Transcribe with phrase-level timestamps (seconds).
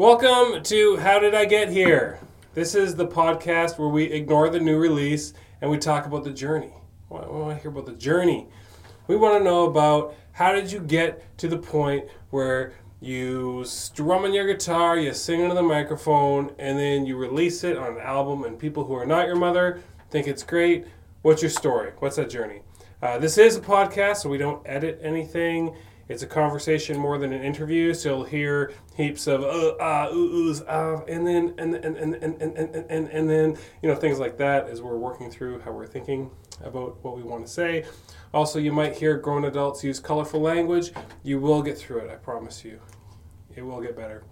[0.00, 2.20] Welcome to How Did I Get Here?
[2.54, 6.30] This is the podcast where we ignore the new release and we talk about the
[6.30, 6.72] journey.
[7.10, 8.48] We want to hear about the journey.
[9.08, 12.72] We want to know about how did you get to the point where
[13.02, 17.76] you strum on your guitar, you sing into the microphone, and then you release it
[17.76, 20.86] on an album, and people who are not your mother think it's great.
[21.20, 21.92] What's your story?
[21.98, 22.62] What's that journey?
[23.02, 25.76] Uh, this is a podcast, so we don't edit anything.
[26.10, 30.50] It's a conversation more than an interview, so you'll hear heaps of uh, ah, ooh,
[30.50, 33.94] oohs, ah, and then and and, and, and, and, and, and, and then you know
[33.94, 36.32] things like that as we're working through how we're thinking
[36.64, 37.84] about what we want to say.
[38.34, 40.90] Also, you might hear grown adults use colorful language.
[41.22, 42.80] You will get through it, I promise you.
[43.54, 44.24] It will get better.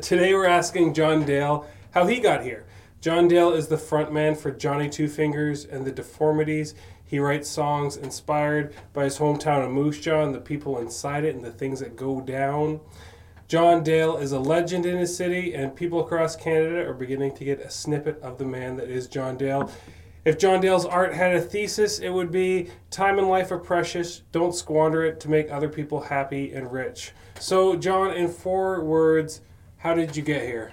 [0.00, 2.66] Today we're asking John Dale how he got here.
[3.00, 6.76] John Dale is the frontman for Johnny Two Fingers and the Deformities.
[7.08, 11.34] He writes songs inspired by his hometown of Moose Jaw and the people inside it
[11.34, 12.80] and the things that go down.
[13.48, 17.44] John Dale is a legend in his city, and people across Canada are beginning to
[17.44, 19.70] get a snippet of the man that is John Dale.
[20.26, 24.20] If John Dale's art had a thesis, it would be time and life are precious.
[24.32, 27.12] Don't squander it to make other people happy and rich.
[27.40, 29.40] So, John, in four words,
[29.78, 30.72] how did you get here?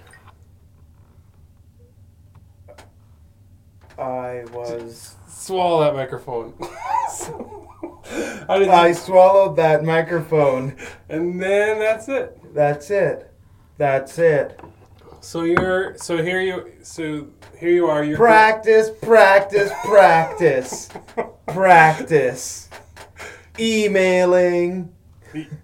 [3.98, 5.15] I was.
[5.46, 6.54] Swallow that microphone.
[6.58, 6.68] did
[8.70, 10.74] I swallowed that microphone.
[11.08, 12.36] and then that's it.
[12.52, 13.32] That's it.
[13.78, 14.58] That's it.
[15.20, 17.28] So you're so here you so
[17.60, 18.02] here you are.
[18.02, 20.88] You're Practice, practice, practice.
[21.46, 22.68] Practice.
[23.56, 24.92] Emailing.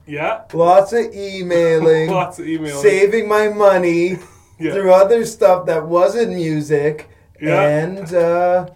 [0.07, 0.43] yeah.
[0.53, 2.09] Lots of emailing.
[2.11, 2.81] Lots of email.
[2.81, 4.19] Saving my money
[4.61, 4.75] Yeah.
[4.75, 7.09] through other stuff that wasn't music.
[7.41, 7.63] Yeah.
[7.63, 8.69] And, uh,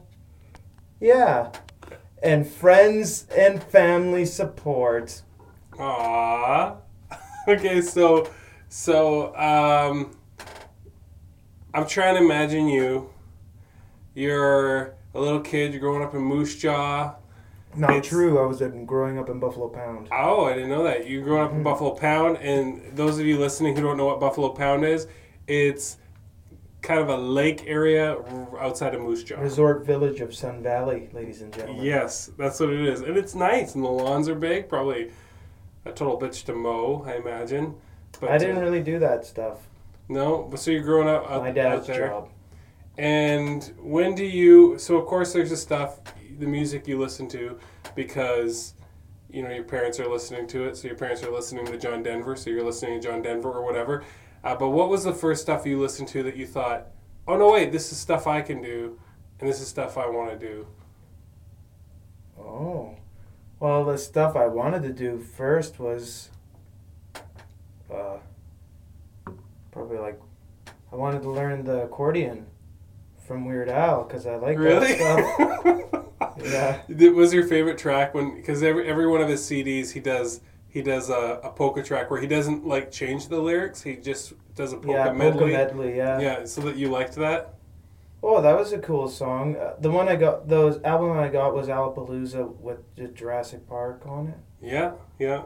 [1.07, 1.53] yeah.
[2.23, 5.23] And friends and family support.
[5.73, 6.77] Aww.
[7.49, 8.29] okay, so
[8.69, 10.17] so um
[11.75, 13.11] I'm trying to imagine you.
[14.15, 17.15] You're a little kid, you're growing up in Moose Jaw.
[17.77, 18.43] Not It's- true.
[18.43, 20.09] I was in, growing up in Buffalo Pound.
[20.11, 21.07] Oh, I didn't know that.
[21.09, 24.19] You're growing up in Buffalo Pound, and those of you listening who don't know what
[24.19, 25.07] Buffalo Pound is,
[25.47, 25.99] it's
[26.83, 28.17] kind of a lake area
[28.61, 29.41] outside of Moose Jaw.
[29.41, 31.85] Resort village of Sun Valley, ladies and gentlemen.
[31.85, 33.01] Yes, that's what it is.
[33.01, 34.69] And it's nice, and the lawns are big.
[34.69, 35.11] Probably
[35.85, 37.75] a total bitch to mow, I imagine.
[38.21, 39.67] But I didn't uh, really do that stuff.
[40.09, 42.09] No, but so you're growing up out, My out dad's there.
[42.09, 42.29] job.
[42.99, 44.79] And when do you?
[44.79, 46.01] So of course, there's the stuff,
[46.39, 47.59] the music you listen to,
[47.95, 48.75] because
[49.29, 50.77] you know your parents are listening to it.
[50.77, 53.65] So your parents are listening to John Denver, so you're listening to John Denver or
[53.65, 54.05] whatever.
[54.47, 56.87] Uh, but what was the first stuff you listened to that you thought,
[57.27, 58.97] oh no, wait, this is stuff I can do,
[59.41, 60.69] and this is stuff I want to do?
[62.39, 62.95] Oh.
[63.59, 66.31] Well, the stuff I wanted to do first was
[67.93, 68.19] uh,
[69.73, 70.21] probably like
[70.93, 72.47] I wanted to learn the accordion
[73.27, 74.95] from Weird Al because I like really?
[74.95, 76.03] that stuff.
[76.43, 76.83] Yeah.
[76.89, 80.41] It was your favorite track when because every every one of his CDs he does
[80.77, 83.81] he does a, a polka track where he doesn't like change the lyrics.
[83.81, 85.53] He just does a polka Yeah, polka medley.
[85.53, 85.97] medley.
[85.97, 86.21] Yeah.
[86.21, 87.55] Yeah, so that you liked that.
[88.23, 89.57] Oh, that was a cool song.
[89.57, 94.03] Uh, the one I got, those album I got was Alapalooza with the Jurassic Park
[94.05, 94.39] on it.
[94.61, 95.45] Yeah, yeah,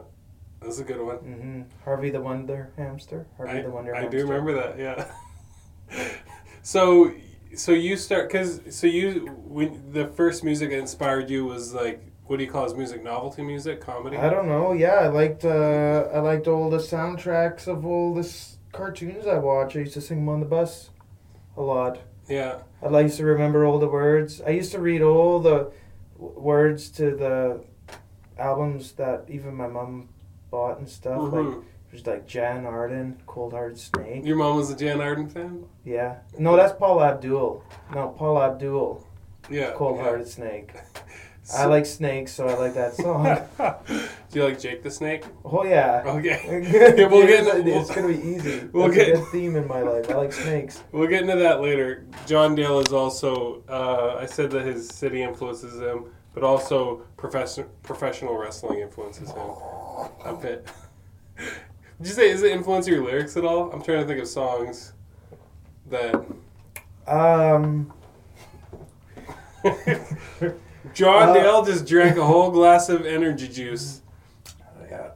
[0.61, 1.17] that's a good one.
[1.19, 3.25] hmm Harvey the Wonder Hamster.
[3.37, 4.17] Harvey I, the Wonder I Hamster.
[4.17, 4.77] do remember that.
[4.77, 6.07] Yeah.
[6.61, 7.13] so,
[7.55, 12.03] so you start because so you when the first music that inspired you was like
[12.31, 13.03] what do you call his music?
[13.03, 14.15] Novelty music, comedy.
[14.15, 14.71] I don't know.
[14.71, 19.37] Yeah, I liked uh, I liked all the soundtracks of all the s- cartoons I
[19.37, 19.75] watched.
[19.75, 20.91] I used to sing them on the bus
[21.57, 21.99] a lot.
[22.29, 24.41] Yeah, I like- used to remember all the words.
[24.47, 25.73] I used to read all the
[26.17, 27.65] w- words to the
[28.39, 30.07] albums that even my mom
[30.49, 31.19] bought and stuff.
[31.33, 31.63] Like Mhm.
[31.91, 34.23] there's like Jann Arden, Cold Hearted Snake.
[34.25, 35.65] your mom was a Jann Arden fan.
[35.83, 36.19] Yeah.
[36.39, 37.61] No, that's Paula Abdul.
[37.93, 39.05] No, Paula Abdul,
[39.49, 40.03] Yeah, Cold yeah.
[40.03, 40.27] Hearted
[41.43, 41.59] Snake.
[41.59, 43.23] I like snakes, so I like that song.
[43.87, 45.23] do you like Jake the Snake?
[45.43, 46.03] oh yeah.
[46.05, 46.39] Okay.
[46.97, 48.69] Yeah, we'll get it's, into- it's gonna be easy.
[48.71, 50.09] we'll That's get- a theme in my life.
[50.09, 50.83] I like snakes.
[50.91, 52.05] We'll get into that later.
[52.27, 57.65] John Dale is also, uh, I said that his city influences him, but also profession,
[57.83, 59.49] professional wrestling influences him
[60.25, 60.67] a bit.
[61.37, 63.71] Did you say, is it influencing your lyrics at all?
[63.71, 64.93] I'm trying to think of songs
[65.89, 66.23] that.
[67.07, 67.91] Um,
[70.93, 74.01] John Uh, Dale just drank a whole glass of energy juice.
[74.89, 75.11] yeah.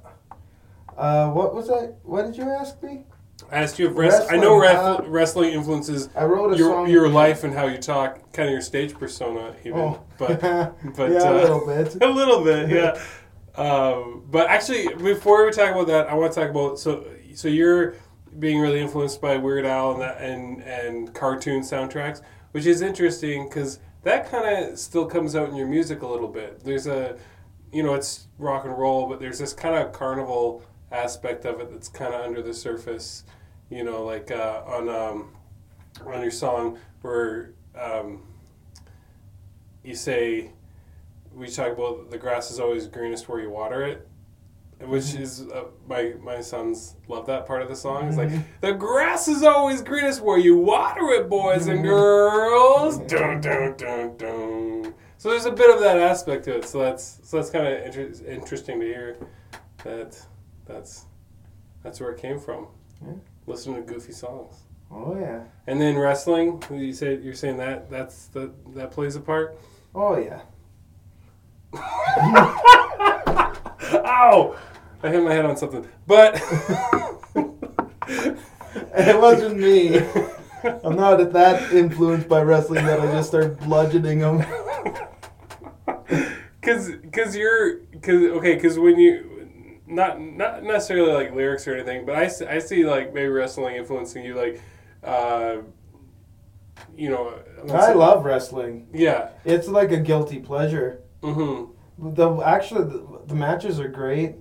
[0.98, 1.96] Uh, what was that?
[2.04, 3.04] What did you ask me?
[3.52, 6.70] I asked you if rest, I know Wrestling, ref, wrestling influences I wrote a your,
[6.72, 6.90] song.
[6.90, 9.80] your life and how you talk, kind of your stage persona, even.
[9.80, 10.02] Oh.
[10.18, 10.40] But
[10.96, 12.02] but yeah, uh, a little bit.
[12.02, 12.70] a little bit,
[13.58, 13.62] yeah.
[13.62, 17.48] Um, but actually, before we talk about that, I want to talk about so so
[17.50, 17.96] you're
[18.40, 22.22] being really influenced by Weird Al and that, and and cartoon soundtracks,
[22.52, 26.28] which is interesting because that kind of still comes out in your music a little
[26.28, 26.64] bit.
[26.64, 27.18] There's a,
[27.74, 31.72] you know, it's rock and roll, but there's this kind of carnival aspect of it
[31.72, 33.24] that's kind of under the surface.
[33.72, 35.36] You know, like uh, on um,
[36.06, 38.22] on your song where um,
[39.84, 40.52] you say
[41.34, 44.08] we talk about the grass is always greenest where you water it
[44.88, 48.08] which is uh, my my sons love that part of the song.
[48.08, 52.98] It's like the grass is always greenest where you water it, boys and girls.
[53.00, 54.94] Dun, dun, dun, dun.
[55.18, 56.66] So there's a bit of that aspect to it.
[56.66, 59.18] So that's so that's kind of inter- interesting to hear
[59.84, 60.20] that
[60.66, 61.06] that's
[61.84, 62.68] that's where it came from.
[63.06, 63.14] Yeah.
[63.48, 64.64] Listening to goofy songs.
[64.92, 65.44] Oh yeah.
[65.68, 69.58] And then wrestling, you said you're saying that that's the that plays a part.
[69.94, 70.42] Oh yeah.
[74.06, 74.56] Ow!
[75.06, 75.88] I hit my head on something.
[76.08, 76.36] But
[78.98, 79.98] It wasn't me.
[80.84, 84.44] I'm not that influenced by wrestling that I just start bludgeoning them.
[86.62, 89.48] cuz cuz you're cuz okay, cuz when you
[89.88, 93.76] not not necessarily like lyrics or anything, but I, see- I see like maybe wrestling
[93.76, 94.60] influencing you like
[95.04, 95.58] uh
[96.98, 97.34] you know,
[97.68, 98.88] saying- love wrestling.
[98.94, 99.30] Yeah.
[99.46, 101.02] It's like a guilty pleasure.
[101.22, 101.70] Mhm.
[102.00, 104.36] The actually the, the matches are great.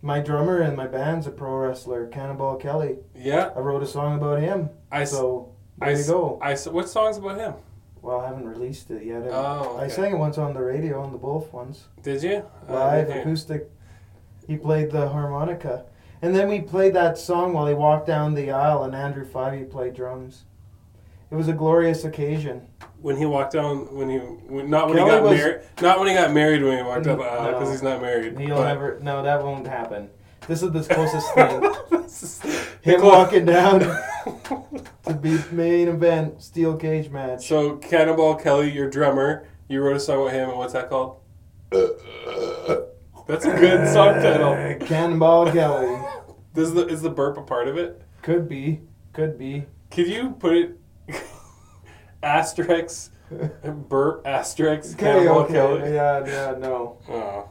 [0.00, 2.98] My drummer in my band's a pro wrestler, Cannonball Kelly.
[3.16, 3.50] Yeah.
[3.56, 4.70] I wrote a song about him.
[4.92, 6.38] I So I there you s- go.
[6.40, 7.54] I what songs about him?
[8.00, 9.24] Well, I haven't released it yet.
[9.30, 11.88] Oh, I sang it once on the radio on the Wolf once.
[12.02, 12.44] Did you?
[12.68, 13.20] Uh, Live okay.
[13.20, 13.70] acoustic.
[14.46, 15.84] He played the harmonica.
[16.22, 19.68] And then we played that song while he walked down the aisle and Andrew Fivey
[19.68, 20.44] played drums.
[21.30, 22.68] It was a glorious occasion.
[23.00, 25.98] when he walked down when he when, not when Kelly he got was- married not
[26.00, 27.52] when he got married when he walked up uh, No.
[27.52, 28.98] because he's not married He'll but- never.
[29.00, 30.10] No, that won't happen.
[30.48, 31.74] This is the closest thing.
[32.08, 32.40] This
[32.80, 33.80] Him Nicole- walking down
[35.04, 37.46] to be main event steel cage match.
[37.46, 41.20] so cannonball kelly your drummer you wrote a song with him and what's that called
[41.70, 44.54] that's a good song title
[44.86, 46.00] Cannonball Kelly.
[46.54, 48.80] Does the, is the burp a part of it Could be.
[49.12, 49.66] Could be.
[49.90, 50.78] could you put it
[52.22, 53.12] asterisk
[53.88, 55.52] burp asterisk Okay, cannonball okay.
[55.54, 56.98] kelly Yeah, yeah, no.
[57.08, 57.48] oh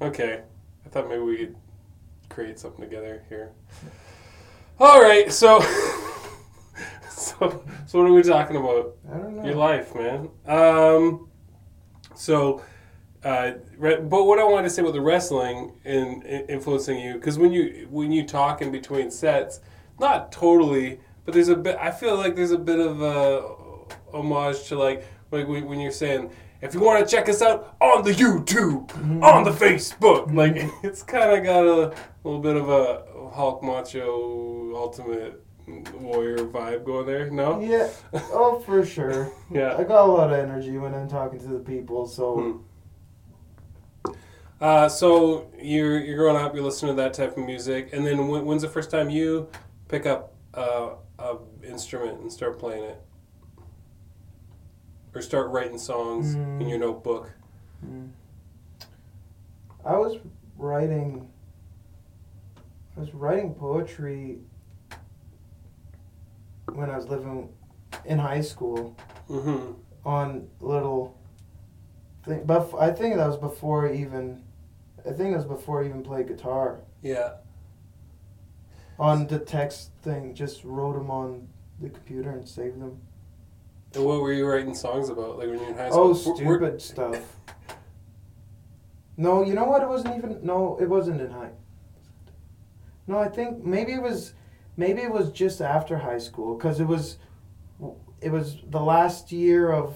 [0.00, 0.42] okay
[0.84, 1.56] i thought maybe we could
[2.28, 3.52] create something together here
[4.78, 5.60] all right so
[7.10, 9.44] so so what are we talking about I don't know.
[9.44, 10.28] your life, man.
[10.46, 11.28] Um,
[12.14, 12.62] so,
[13.24, 17.14] uh, re- but what I wanted to say about the wrestling and, and influencing you,
[17.14, 19.60] because when you when you talk in between sets,
[19.98, 21.76] not totally, but there's a bit.
[21.80, 23.42] I feel like there's a bit of a
[24.16, 26.30] homage to like like when when you're saying.
[26.62, 28.90] If you want to check us out on the YouTube,
[29.22, 33.04] on the Facebook, like it's kind of got a little bit of a
[33.34, 35.44] Hulk Macho Ultimate
[36.00, 37.30] Warrior vibe going there.
[37.30, 37.90] No, Yeah.
[38.32, 39.30] Oh, for sure.
[39.52, 39.76] Yeah.
[39.76, 42.62] I got a lot of energy when I'm talking to the people, so
[44.04, 44.12] Hmm.
[44.60, 48.28] Uh, so you're you're growing up, you're listening to that type of music, and then
[48.28, 49.48] when, when's the first time you
[49.88, 53.02] pick up uh, a instrument and start playing it,
[55.16, 56.68] or start writing songs in Mm.
[56.68, 57.32] your notebook?
[57.84, 58.10] mm.
[59.84, 60.18] I was
[60.58, 61.30] writing.
[62.96, 64.40] I was writing poetry
[66.72, 67.48] when I was living
[68.04, 68.96] in high school
[69.28, 69.72] Mm-hmm.
[70.04, 71.16] on little.
[72.24, 74.42] Thing, but I think that was before even.
[75.08, 76.80] I think that was before I even played guitar.
[77.00, 77.34] Yeah.
[78.98, 81.46] On the text thing, just wrote them on
[81.80, 82.98] the computer and saved them.
[83.96, 86.36] And what were you writing songs about, like when you were in high oh, school?
[86.38, 87.36] Oh, Were- were- stupid stuff.
[89.16, 89.82] No, you know what?
[89.82, 90.40] It wasn't even.
[90.42, 91.52] No, it wasn't in high.
[93.06, 94.34] No, I think maybe it was,
[94.76, 97.16] maybe it was just after high school because it was,
[98.20, 99.94] it was the last year of.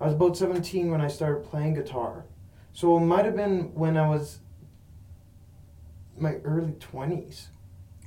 [0.00, 2.26] I was about seventeen when I started playing guitar,
[2.72, 4.40] so it might have been when I was.
[6.18, 7.48] My early twenties.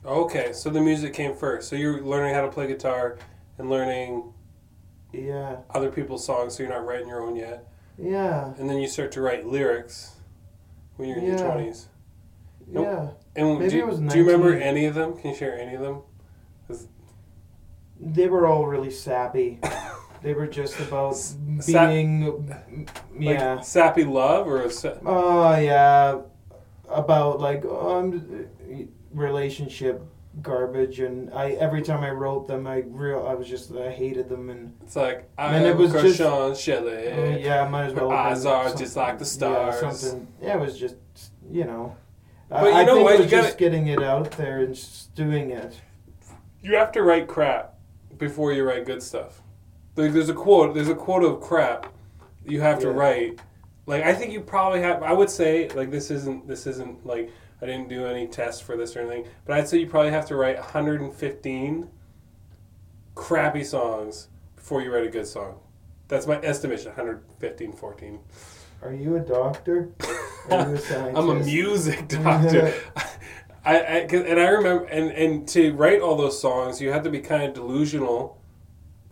[0.06, 1.68] Okay, so the music came first.
[1.68, 3.18] So you're learning how to play guitar
[3.58, 4.32] and learning
[5.13, 7.68] Yeah, other people's songs, so you're not writing your own yet.
[7.98, 10.15] yeah, And then you start to write lyrics
[10.96, 11.51] when you're in your Yeah.
[11.51, 11.88] twenties.
[12.72, 13.08] Yeah.
[13.36, 14.68] And Maybe do, it was do you remember 19.
[14.68, 15.18] any of them?
[15.18, 16.01] Can you share any of them?
[18.00, 19.60] They were all really sappy.
[20.24, 22.86] They were just about sap- being, Like
[23.18, 23.60] yeah.
[23.62, 26.20] sappy love or a sa- Oh yeah,
[26.88, 28.46] about like um,
[29.12, 30.03] relationship
[30.42, 34.30] garbage, and I every time I wrote them, I real I was just I hated
[34.30, 37.12] them, and it's like I And it was a just- Shelley.
[37.12, 38.12] uh, yeah, might as well.
[38.12, 39.80] eyes are just like the Yeah, stars.
[40.00, 40.28] something.
[40.42, 40.96] Yeah, it was just
[41.50, 41.96] you know.
[42.50, 43.14] But you I, I know think what?
[43.16, 45.80] it You was gotta- getting it out there and just doing it.
[46.62, 47.76] you have to write crap
[48.18, 49.42] before you write good stuff.
[49.96, 50.74] Like there's a quote.
[50.76, 51.88] There's a quote of crap
[52.46, 53.40] you have to write.
[53.86, 55.04] Like I think you probably have.
[55.04, 57.30] I would say like this isn't this isn't like
[57.62, 60.25] I didn't do any tests for this or anything, but I'd say you probably have
[60.27, 61.88] to write 115
[63.13, 65.60] crappy songs before you write a good song.
[66.08, 66.88] That's my estimation.
[66.88, 68.20] 115, 14.
[68.82, 69.91] Are you a doctor?
[70.50, 70.88] Are you a scientist?
[71.18, 72.74] I'm a music doctor.
[73.63, 77.12] I, I and I remember and and to write all those songs, you have to
[77.12, 78.41] be kind of delusional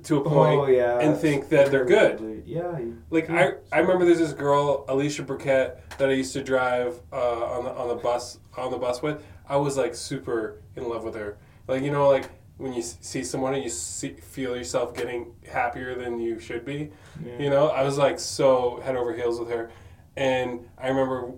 [0.03, 0.99] to a point Oh yeah.
[0.99, 2.43] and think that they're good.
[2.45, 2.79] Yeah.
[3.09, 7.45] Like I, I remember there's this girl Alicia Burkett that I used to drive uh,
[7.45, 9.23] on the on the bus on the bus with.
[9.47, 11.37] I was like super in love with her.
[11.67, 15.95] Like you know like when you see someone and you see, feel yourself getting happier
[15.95, 16.91] than you should be.
[17.25, 17.39] Yeah.
[17.39, 19.71] You know, I was like so head over heels with her.
[20.17, 21.31] And I remember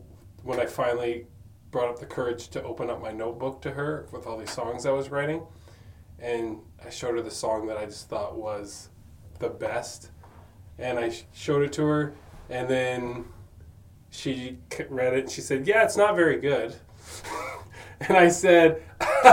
[0.44, 1.28] when I finally
[1.70, 4.88] brought up the courage to open up my notebook to her with all these songs
[4.88, 5.44] I was writing.
[6.18, 8.90] And I showed her the song that I just thought was
[9.40, 10.10] the best.
[10.78, 12.14] And I showed it to her.
[12.50, 13.26] And then
[14.10, 14.58] she
[14.90, 16.76] read it and she said, Yeah, it's not very good.
[18.02, 18.84] and I said,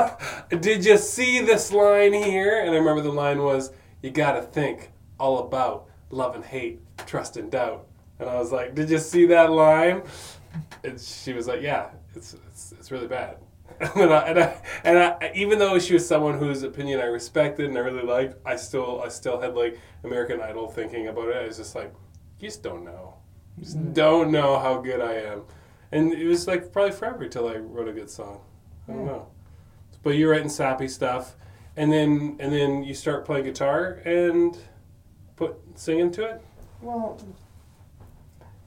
[0.60, 2.60] Did you see this line here?
[2.60, 7.36] And I remember the line was, You gotta think all about love and hate, trust
[7.36, 7.86] and doubt.
[8.18, 10.02] And I was like, Did you see that line?
[10.84, 13.38] And she was like, Yeah, it's, it's, it's really bad.
[13.94, 17.66] and I, and, I, and I, even though she was someone whose opinion I respected
[17.66, 21.36] and I really liked, I still I still had like American Idol thinking about it.
[21.36, 21.92] I was just like,
[22.40, 23.14] you just don't know,
[23.56, 23.94] you just mm.
[23.94, 25.42] don't know how good I am,
[25.92, 28.40] and it was like probably forever till I wrote a good song.
[28.88, 29.12] I don't Yeah.
[29.12, 29.26] know,
[30.02, 31.36] but you're writing sappy stuff,
[31.76, 34.58] and then and then you start playing guitar and
[35.36, 36.42] put singing to it.
[36.82, 37.20] Well,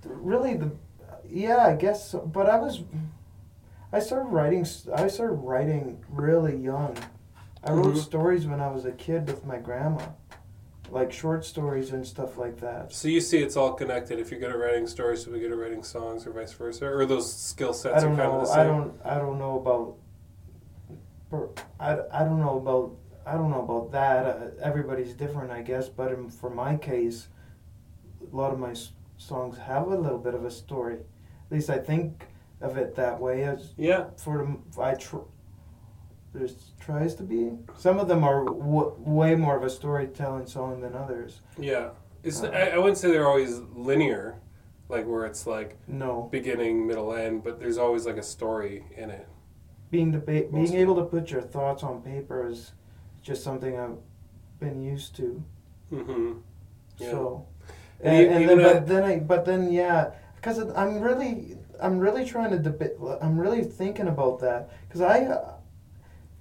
[0.05, 0.71] really, the
[1.29, 2.11] yeah, I guess.
[2.11, 2.81] So, but I was,
[3.93, 4.65] I started writing.
[4.95, 6.95] I started writing really young.
[7.63, 7.97] I wrote Mhm.
[7.97, 10.01] stories when I was a kid with my grandma,
[10.89, 12.91] like short stories and stuff like that.
[12.93, 14.17] So you see, it's all connected.
[14.19, 16.85] If you're good at writing stories, you'll be good at writing songs, or vice versa,
[16.87, 18.39] or those skill sets are kind of know.
[18.39, 18.59] the same.
[18.59, 18.93] I don't.
[19.05, 19.97] I don't know about.
[21.79, 22.95] I, I don't know about.
[23.25, 24.25] I don't know about that.
[24.25, 25.87] Uh, everybody's different, I guess.
[25.89, 27.27] But in, for my case,
[28.31, 30.95] a lot of my s- songs have a little bit of a story.
[30.95, 32.25] At least I think
[32.61, 33.43] of it that way.
[33.43, 34.05] As Yeah.
[34.15, 35.17] sort of I tr-
[36.33, 37.51] there's tries to be.
[37.77, 41.41] Some of them are w- way more of a storytelling song than others.
[41.57, 41.89] Yeah,
[42.23, 42.41] it's.
[42.43, 44.39] Uh, I, I wouldn't say they're always linear,
[44.87, 49.09] like where it's like No, beginning, middle, end, but there's always like a story in
[49.09, 49.27] it.
[49.89, 50.77] being the ba- being Mostly.
[50.77, 52.71] able to put your thoughts on paper is
[53.21, 53.97] just something I've
[54.61, 55.43] been used to.
[55.91, 56.31] Mm-hmm.
[56.97, 57.11] Yeah.
[57.11, 57.45] So,
[57.99, 62.25] And and, and then, but then I, but then yeah, because I'm really, I'm really
[62.25, 62.91] trying to debate.
[63.21, 65.35] I'm really thinking about that because I,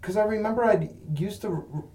[0.00, 1.88] because I remember I used to.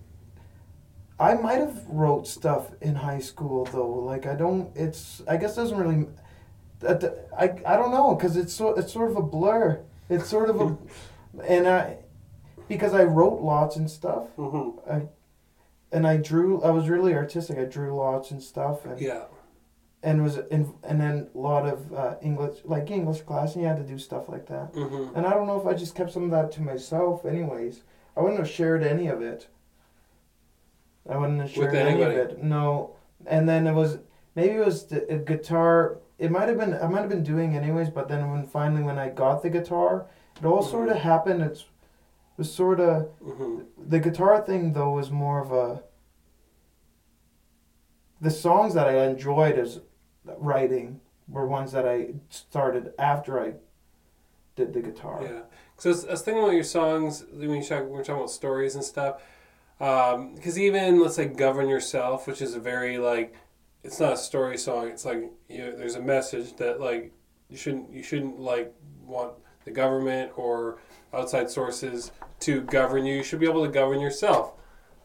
[1.20, 3.88] I might have wrote stuff in high school though.
[3.90, 4.76] Like I don't.
[4.76, 6.08] It's I guess it doesn't really.
[6.80, 9.82] that- I I don't know because it's so it's sort of a blur.
[10.10, 10.78] It's sort of a,
[11.48, 11.98] and I,
[12.68, 15.06] because I wrote lots and stuff Mm-hmm.
[15.92, 16.62] and I drew.
[16.64, 17.58] I was really artistic.
[17.58, 19.24] I drew lots and stuff, and Yeah.
[20.06, 23.68] And was in, and then a lot of uh, English, like English class, and you
[23.68, 24.72] had to do stuff like that.
[24.74, 25.16] Mm-hmm.
[25.16, 27.26] And I don't know if I just kept some of that to myself.
[27.26, 27.82] Anyways,
[28.16, 29.48] I wouldn't have shared any of it.
[31.10, 32.44] I wouldn't have shared any of it.
[32.44, 32.96] No.
[33.26, 33.98] And then it was
[34.36, 35.98] maybe it was the a guitar.
[36.20, 37.90] It might have been I might have been doing anyways.
[37.90, 40.06] But then when finally when I got the guitar,
[40.40, 41.42] it all sort of happened.
[41.42, 43.90] It's it was sort of Mm-hmm.
[43.90, 45.84] the guitar thing though was more of a
[48.22, 49.80] the songs that I enjoyed as
[50.38, 53.54] writing were ones that I started after I
[54.56, 55.20] did the guitar.
[55.22, 55.42] Yeah.
[55.76, 58.84] because I was, thinking about your songs when you talk, we're talking about stories and
[58.84, 59.22] stuff.
[59.80, 63.36] Um, because even let's say "Govern Yourself," which is a very like,
[63.84, 64.88] it's not a story song.
[64.88, 67.12] It's like you there's a message that like
[67.50, 68.74] you shouldn't you shouldn't like
[69.06, 69.34] want
[69.66, 70.80] the government or
[71.14, 73.16] outside sources to govern you.
[73.16, 74.54] You should be able to govern yourself.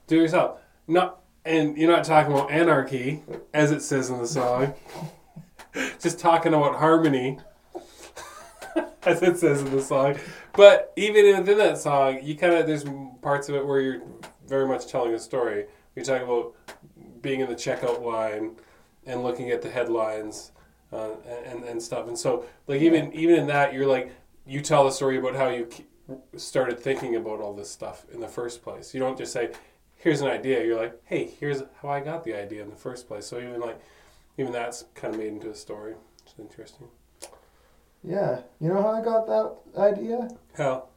[0.06, 0.60] Do yourself.
[0.86, 3.22] Not and you're not talking about anarchy
[3.54, 4.74] as it says in the song.
[6.00, 7.38] Just talking about harmony
[9.04, 10.16] as it says in the song.
[10.54, 12.84] But even within that song, you kind of there's
[13.22, 14.02] parts of it where you're
[14.46, 15.66] very much telling a story.
[15.94, 16.54] You're talking about
[17.22, 18.56] being in the checkout line
[19.06, 20.52] and looking at the headlines
[20.92, 21.12] uh,
[21.46, 22.08] and and stuff.
[22.08, 24.12] And so, like even even in that, you're like
[24.46, 25.68] you tell the story about how you
[26.36, 28.92] started thinking about all this stuff in the first place.
[28.94, 29.50] You don't just say,
[30.00, 33.06] "Here's an idea." You're like, "Hey, here's how I got the idea in the first
[33.06, 33.80] place." So even like
[34.38, 35.94] even that's kind of made into a story.
[36.24, 36.88] It's interesting.
[38.02, 38.40] Yeah.
[38.60, 40.28] You know how I got that idea?
[40.56, 40.88] How?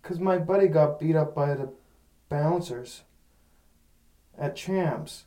[0.00, 1.72] Because my buddy got beat up by the
[2.28, 3.02] bouncers
[4.38, 5.24] at Champs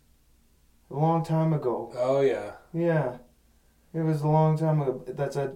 [0.90, 1.92] a long time ago.
[1.96, 2.54] Oh yeah.
[2.74, 3.18] Yeah,
[3.94, 5.04] it was a long time ago.
[5.08, 5.54] That's a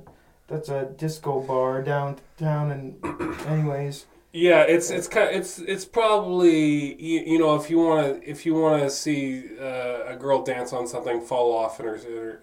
[0.47, 2.71] that's a disco bar downtown.
[2.71, 4.05] And anyways,
[4.37, 8.45] Yeah, it's it's kind it's it's probably you, you know if you want to if
[8.45, 12.41] you want to see uh, a girl dance on something fall off and her,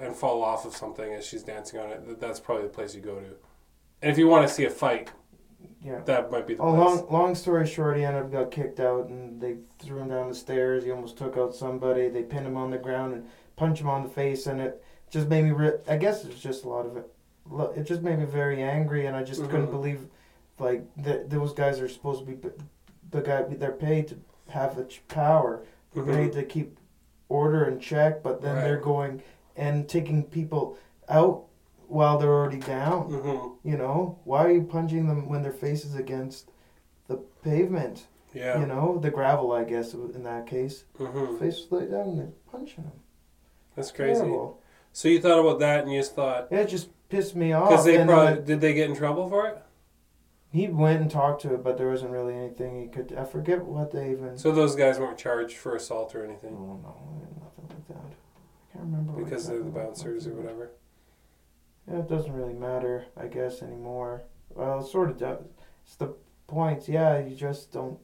[0.00, 3.02] and fall off of something as she's dancing on it, that's probably the place you
[3.02, 3.26] go to.
[4.00, 5.12] And if you want to see a fight,
[5.82, 6.00] yeah.
[6.06, 6.80] that might be the Oh, place.
[7.02, 10.30] long long story short, he ended up got kicked out, and they threw him down
[10.30, 10.84] the stairs.
[10.84, 12.08] He almost took out somebody.
[12.08, 15.28] They pinned him on the ground and punched him on the face, and it just
[15.28, 15.50] made me.
[15.50, 17.06] Re- I guess it's just a lot of it.
[17.78, 19.72] It just made me very angry, and I just couldn't Mhm.
[19.72, 20.06] believe,
[20.58, 22.48] like that those guys are supposed to be
[23.10, 23.42] the guy.
[23.42, 24.16] They're paid to
[24.48, 25.62] have the power.
[25.92, 26.14] They're Mhm.
[26.14, 26.78] paid to keep
[27.28, 29.22] order and check, but then they're going
[29.56, 30.76] and taking people
[31.08, 31.44] out
[31.88, 33.02] while they're already down.
[33.12, 36.50] hmm You know, why are you punching them when their face is against
[37.08, 38.06] the pavement?
[38.32, 38.58] Yeah.
[38.60, 40.84] You know, the gravel, I guess, in that case.
[40.98, 43.00] hmm Face was laid down and they're punching them.
[43.76, 44.20] That's crazy.
[44.20, 44.60] Terrible.
[44.92, 47.68] So you thought about that and you just thought It just pissed me off.
[47.70, 49.58] because they probably then did they get in trouble for it?
[50.54, 53.12] He went and talked to it, but there wasn't really anything he could.
[53.18, 54.38] I forget what they even.
[54.38, 56.54] So those guys weren't charged for assault or anything.
[56.54, 56.96] oh no,
[57.42, 57.96] nothing like that.
[57.96, 59.24] I can't remember.
[59.24, 60.70] because they're the bouncers or whatever.
[61.90, 64.22] Yeah, it doesn't really matter, I guess, anymore.
[64.50, 65.40] Well, it sort of does.
[65.84, 66.14] It's the
[66.46, 66.88] points.
[66.88, 67.98] Yeah, you just don't.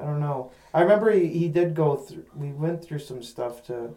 [0.00, 0.52] I don't know.
[0.72, 2.24] I remember he, he did go through.
[2.34, 3.90] We went through some stuff to,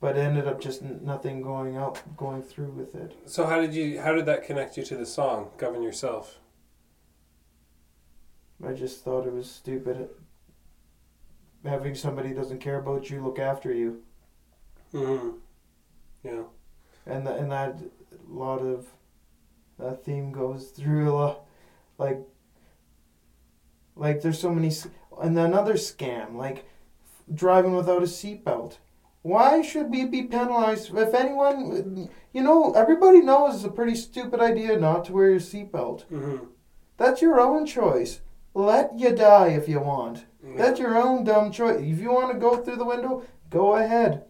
[0.00, 3.16] but ended up just nothing going out, going through with it.
[3.26, 6.40] So how did you how did that connect you to the song "Govern Yourself"?
[8.64, 10.08] I just thought it was stupid.
[11.64, 14.02] Having somebody who doesn't care about you look after you,
[14.92, 15.30] hmm
[16.22, 16.44] Yeah.
[17.06, 17.76] and th- and that
[18.28, 18.86] lot of
[19.78, 21.44] that theme goes through a lot,
[21.98, 22.20] like.
[23.98, 24.70] Like there's so many,
[25.22, 26.66] and another scam like
[27.32, 28.76] driving without a seatbelt.
[29.22, 30.94] Why should we be penalized?
[30.94, 35.40] If anyone, you know, everybody knows it's a pretty stupid idea not to wear your
[35.40, 36.02] seatbelt.
[36.04, 36.36] hmm
[36.98, 38.20] That's your own choice.
[38.56, 40.24] Let you die if you want.
[40.56, 41.78] That's your own dumb choice.
[41.78, 44.24] If you want to go through the window, go ahead.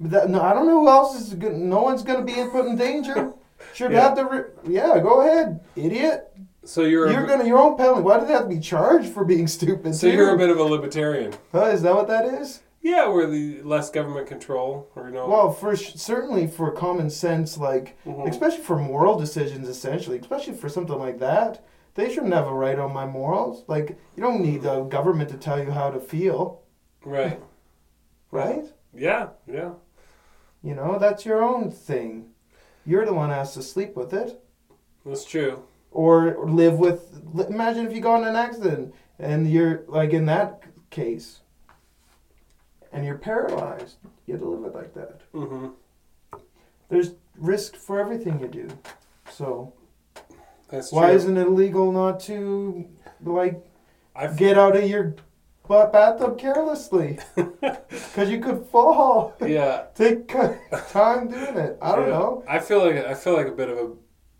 [0.00, 1.52] But that, no, I don't know who else is good.
[1.52, 3.32] No one's going to be put in danger.
[3.74, 4.00] Should Yeah.
[4.00, 4.24] have the.
[4.24, 6.26] Re- yeah, go ahead, idiot.
[6.64, 8.02] So you're You're a, gonna your own penalty.
[8.02, 9.94] Why do they have to be charged for being stupid?
[9.94, 10.16] so too?
[10.16, 11.32] you're a bit of a libertarian.
[11.52, 12.62] Huh, is that what that is?
[12.82, 15.28] Yeah, where the less government control or you know.
[15.28, 18.28] Well, for certainly for common sense, like Mhm.
[18.28, 21.62] especially for moral decisions, essentially, especially for something like that,
[21.94, 23.64] they shouldn't have a right on my morals.
[23.66, 26.62] Like you don't need the government to tell you how to feel,
[27.04, 27.40] right.
[28.30, 28.64] right?
[28.94, 29.28] Yeah.
[29.46, 29.72] Yeah.
[30.62, 32.30] You know that's your own thing.
[32.86, 34.42] You're the one has to sleep with it
[35.04, 35.62] That's true.
[35.90, 37.22] or live with.
[37.48, 41.40] Imagine if you got in an accident and you're like in that case,
[42.92, 43.96] and you're paralyzed.
[44.26, 45.20] You have to live it like that.
[45.32, 45.68] hmm
[46.88, 48.68] There's risk for everything you do.
[49.30, 49.72] So
[50.70, 51.16] That's why true.
[51.16, 52.86] isn't it illegal not to
[53.22, 53.64] like
[54.14, 55.16] I get out of your
[55.68, 57.18] butt bathtub carelessly?
[57.90, 59.34] Because you could fall.
[59.40, 59.86] yeah.
[59.94, 61.78] Take time doing it.
[61.80, 62.12] I don't Yeah.
[62.18, 62.44] know.
[62.48, 63.92] I feel like I feel like a bit of a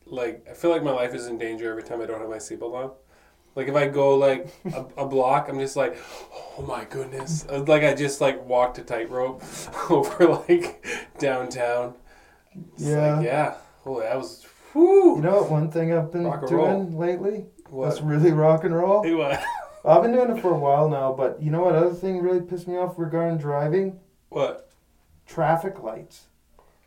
[0.06, 2.38] like I feel like my life is in danger every time I don't have my
[2.38, 2.90] seatbelt on.
[3.56, 5.96] Like if I go like a, a block, I'm just like,
[6.58, 7.44] oh my goodness!
[7.48, 9.42] Uh, Like I just like walked a tightrope
[9.90, 10.84] over like
[11.18, 11.94] downtown.
[12.74, 13.16] It's Yeah.
[13.16, 13.54] like, yeah.
[13.86, 14.46] Oh, that was.
[14.72, 15.16] Whew.
[15.16, 15.50] You know what?
[15.50, 17.46] One thing I've been doing lately.
[17.72, 19.02] That's really rock and roll.
[19.16, 19.42] What?
[19.84, 22.40] I've been doing it for a while now, but you know what other thing really
[22.42, 23.98] pissed me off regarding driving?
[24.28, 24.70] What?
[25.26, 26.26] Traffic lights.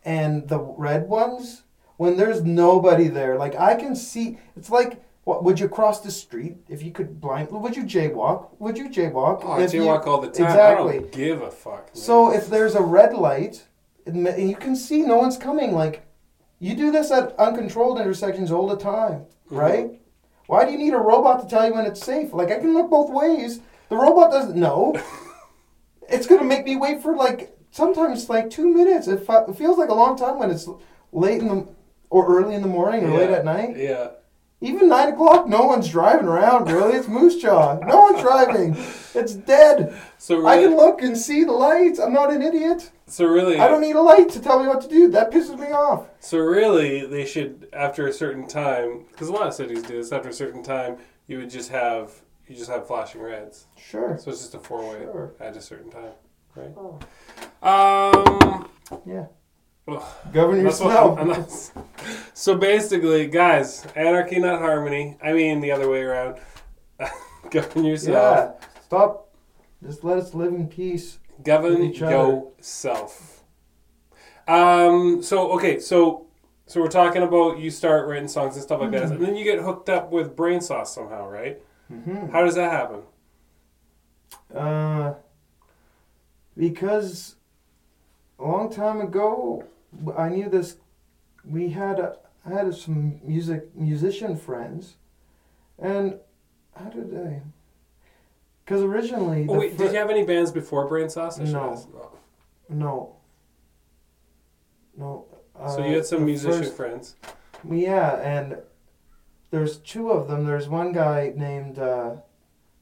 [0.06, 1.64] And the red ones,
[1.98, 6.12] when there's nobody there, like I can see, it's like, what, would you cross the
[6.12, 8.50] street if you could blind, would you jaywalk?
[8.60, 9.40] Would you jaywalk?
[9.44, 10.46] Oh, I if you- jaywalk all the time.
[10.48, 11.00] I Exactly.
[11.00, 11.86] don't give a fuck.
[11.88, 11.96] man.
[11.96, 13.66] So if there's a red light,
[14.06, 16.06] and you can see no one's coming, like,
[16.64, 19.58] you do this at uncontrolled intersections all the time, Mhm.
[19.58, 20.00] right?
[20.48, 22.34] Why do you need a robot to tell you when it's safe?
[22.34, 23.60] Like I can look both ways.
[23.90, 24.96] The robot doesn't know.
[26.10, 29.08] it's gonna make me wait for like sometimes like two minutes.
[29.08, 30.68] It, fe- it feels like a long time when it's
[31.12, 31.68] late in the
[32.10, 33.76] or early in the morning or late at night.
[33.78, 34.10] Yeah.
[34.64, 36.72] Even nine o'clock, no one's driving around.
[36.72, 37.80] Really, it's Moose Jaw.
[37.86, 38.76] No one's driving.
[39.14, 39.94] It's dead.
[40.18, 42.00] So I can look and see the lights.
[42.00, 42.90] I'm not an idiot.
[43.06, 45.10] so really, I don't need a light to tell me what to do.
[45.10, 46.08] That pisses me off.
[46.22, 50.14] So really, they should after a certain time, because a lot of cities do this.
[50.14, 50.96] After a certain time,
[51.28, 52.14] you would just have
[52.48, 53.66] you just have flashing reds.
[53.78, 54.18] Sure.
[54.18, 55.34] So it's just a four way Sure.
[55.42, 56.14] at a certain time,
[56.56, 56.72] right?
[56.78, 57.00] Oh.
[57.62, 58.70] Um,
[59.06, 59.26] Yeah.
[59.86, 61.18] Govern that's what yourself.
[61.20, 61.72] I'm- I'm not-
[62.34, 65.18] so basically, guys, anarchy, not harmony.
[65.22, 66.38] I mean the other way around.
[67.52, 68.60] Govern yourself.
[68.62, 68.68] Yeah.
[68.84, 69.30] Stop.
[69.84, 71.20] Just let us live in peace.
[71.44, 72.14] Govern With each other.
[72.16, 73.44] yourself.
[74.48, 75.22] Um.
[75.22, 75.80] So okay.
[75.80, 76.28] So
[76.66, 79.14] so we're talking about you start writing songs and stuff like that, Mm-hmm.
[79.16, 81.62] and then you get hooked up with Brain Sauce somehow, right?
[81.90, 83.02] hmm How does that happen?
[84.56, 85.14] Uh,
[86.58, 87.36] because
[88.40, 89.64] a long time ago,
[90.18, 90.78] I knew this.
[91.46, 94.96] We had a, I had some music musician friends,
[95.80, 96.18] and
[96.76, 97.42] how did I?
[98.64, 101.78] Because originally, Oh wait, fir- did you have any bands before Brain should No.
[101.96, 102.12] Oh.
[102.70, 103.16] no,
[104.98, 105.26] no.
[105.70, 107.16] So uh, you had some musician first- friends.
[107.70, 108.58] Yeah, and
[109.52, 110.46] there's two of them.
[110.46, 112.16] There's one guy named uh,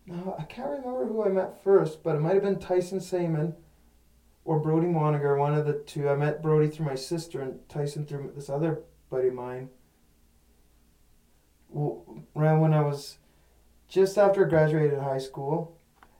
[0.07, 3.55] no, I can't remember who I met first, but it might have been Tyson Saman
[4.43, 6.09] or Brody Moniger, one of the two.
[6.09, 9.69] I met Brody through my sister and Tyson through this other buddy of mine.
[11.73, 13.17] Around when I was
[13.87, 15.77] just after I graduated high school,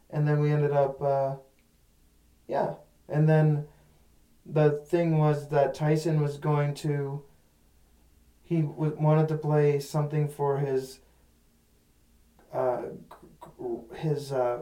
[0.10, 1.36] and then we ended up, uh,
[2.48, 2.76] yeah,
[3.10, 3.66] and then
[4.46, 7.24] the thing was that Tyson was going to
[8.52, 11.00] he w- wanted to play something for his
[12.54, 12.82] uh,
[13.96, 14.60] his uh,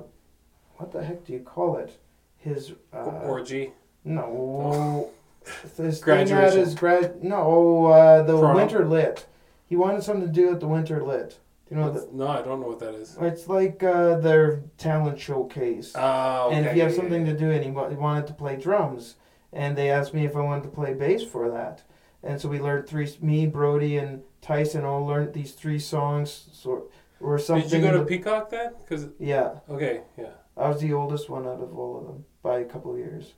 [0.75, 1.97] what the heck do you call it?
[2.39, 3.73] His uh, Orgy.
[4.03, 5.09] no,
[5.63, 6.59] his thing at Graduation.
[6.59, 8.55] his grad no uh, the Prom.
[8.55, 9.25] winter lit.
[9.65, 11.37] He wanted something to do at the winter lit.
[11.67, 13.15] Do you know What's- no, I don't know what that is.
[13.21, 15.91] it's like uh, their talent showcase.
[15.95, 16.55] Oh, okay.
[16.57, 19.15] And if you have something to do, and he, wa- he wanted to play drums,
[19.53, 21.83] and they asked me if I wanted to play bass for that,
[22.23, 23.07] and so we learned three.
[23.21, 26.87] Me, Brody, and Tyson all learned these three songs, so
[27.19, 27.69] or something.
[27.69, 28.71] Did you go to Peacock then?
[28.81, 30.29] Because yeah, okay, yeah.
[30.59, 33.33] I was the oldest one out of all of them by a couple of years.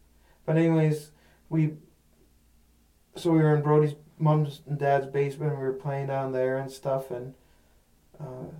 [0.45, 1.12] But anyways,
[1.49, 1.73] we.
[3.15, 5.57] So we were in Brody's mom's and dad's basement.
[5.57, 7.34] We were playing down there and stuff, and.
[8.19, 8.51] Uh,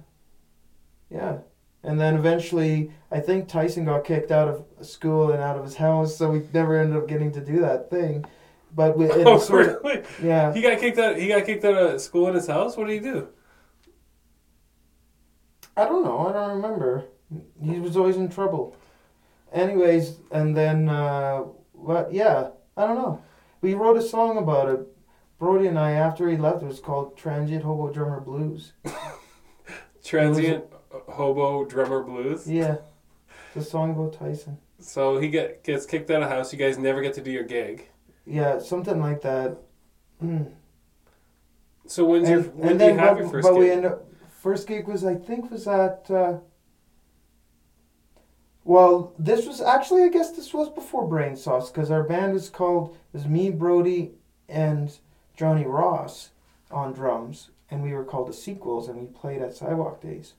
[1.10, 1.38] yeah.
[1.84, 5.76] And then eventually, I think Tyson got kicked out of school and out of his
[5.76, 8.24] house, so we never ended up getting to do that thing.
[8.76, 10.04] But we, it Oh, sort of, really?
[10.22, 11.18] yeah, He got kicked out.
[11.18, 12.78] He got kicked out of school in his house.
[12.78, 13.28] What did he do?
[15.76, 16.28] I don't know.
[16.28, 17.06] I don't remember.
[17.62, 18.76] He was always in trouble.
[19.54, 21.40] Anyways, and then uh,
[21.74, 22.14] what?
[22.14, 23.22] Yeah, I don't know.
[23.62, 24.88] We wrote a song about it.
[25.38, 28.74] Brody and I, after he left, it was called "Transient Hobo Drummer Blues."
[30.04, 30.66] Transient
[31.08, 32.50] hobo drummer blues.
[32.50, 32.78] Yeah,
[33.54, 34.58] the song about Tyson.
[34.80, 36.52] So he get gets kicked out of house.
[36.52, 37.90] You guys never get to do your gig.
[38.26, 39.58] Yeah, something like that.
[40.24, 40.54] Mm.
[41.88, 43.60] So when's your when and do you have your first but gig?
[43.60, 44.06] we end up
[44.42, 46.10] first gig was I think was at.
[46.10, 46.38] Uh,
[48.64, 52.50] well, this was actually I guess this was before Brain Sauce because our band was
[52.50, 54.12] called was me Brody
[54.48, 54.98] and
[55.36, 56.32] Johnny Ross
[56.70, 60.34] on drums and we were called the Sequels and we played at Sidewalk Days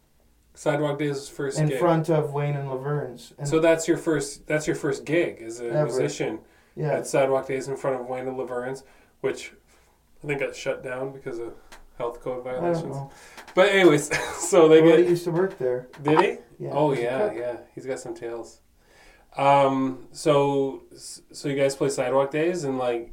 [0.54, 1.78] Sidewalk Days' first in gig.
[1.78, 3.32] front of Wayne and Laverne's.
[3.38, 4.46] And so that's your first.
[4.46, 5.85] That's your first gig as a Ever.
[5.87, 6.40] musician
[6.76, 8.85] yeah, at Sidewalk Days in front of Wayne and Laverne's,
[9.20, 9.52] which
[10.22, 11.54] I think got shut down because of
[11.98, 12.94] health code I don't violations.
[12.96, 13.11] know.
[13.55, 14.11] But anyways,
[14.48, 15.11] so they Brody get.
[15.11, 15.88] used to work there.
[16.02, 16.37] Did he?
[16.64, 16.70] Yeah.
[16.72, 17.37] oh a yeah, cook.
[17.38, 17.57] yeah.
[17.74, 18.61] He's got some tales.
[19.37, 20.07] Um.
[20.12, 23.12] So so you guys play Sidewalk Days and like,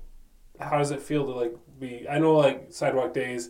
[0.59, 2.07] how does it feel to like be?
[2.09, 3.49] I know like Sidewalk Days.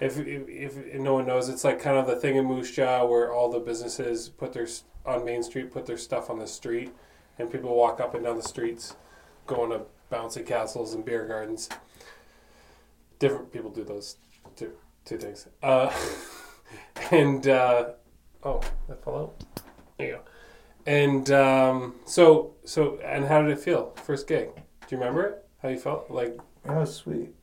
[0.00, 3.04] If, if, if no one knows, it's like kind of the thing in Moose Jaw
[3.04, 6.46] where all the businesses put their s- on Main Street put their stuff on the
[6.46, 6.92] street,
[7.38, 8.96] and people walk up and down the streets,
[9.46, 11.68] going to bouncy castles and beer gardens.
[13.18, 14.16] Different people do those
[14.56, 14.72] two
[15.04, 15.46] two things.
[15.62, 15.92] Uh,
[17.10, 17.90] and uh,
[18.44, 19.44] oh, that fell out.
[19.98, 20.20] There you go.
[20.86, 23.92] And um, so so and how did it feel?
[24.04, 24.48] First gig.
[24.54, 24.62] Do
[24.96, 25.46] you remember it?
[25.62, 26.10] How you felt?
[26.10, 27.34] Like That was sweet.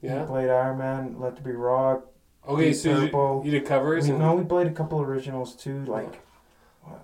[0.00, 0.22] yeah.
[0.22, 2.06] We played Iron Man, Let There Be Rock.
[2.48, 3.42] Okay, Deep so you, Purple.
[3.44, 5.84] you did covers We, and no, we played a couple originals too.
[5.84, 6.20] Like,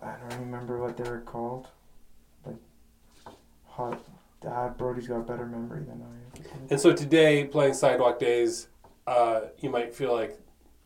[0.03, 1.69] I don't remember what they were called.
[2.45, 2.57] Like,
[3.67, 4.01] hot.
[4.47, 6.43] Ah, Brody's got a better memory than I.
[6.71, 8.69] and so today playing Sidewalk Days,
[9.09, 10.39] uh, you might feel like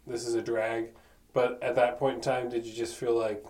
[0.07, 0.91] this is a drag,
[1.33, 3.45] but at that point in time, did you just feel like,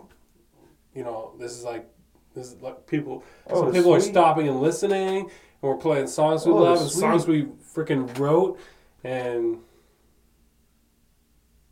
[0.95, 1.87] you know, this is like
[2.33, 3.23] this is like people.
[3.49, 5.29] Oh, some people are stopping and listening, and
[5.61, 6.99] we're playing songs we Oh, love and sweet.
[7.01, 7.43] songs we
[7.75, 8.59] freaking wrote,
[9.03, 9.59] and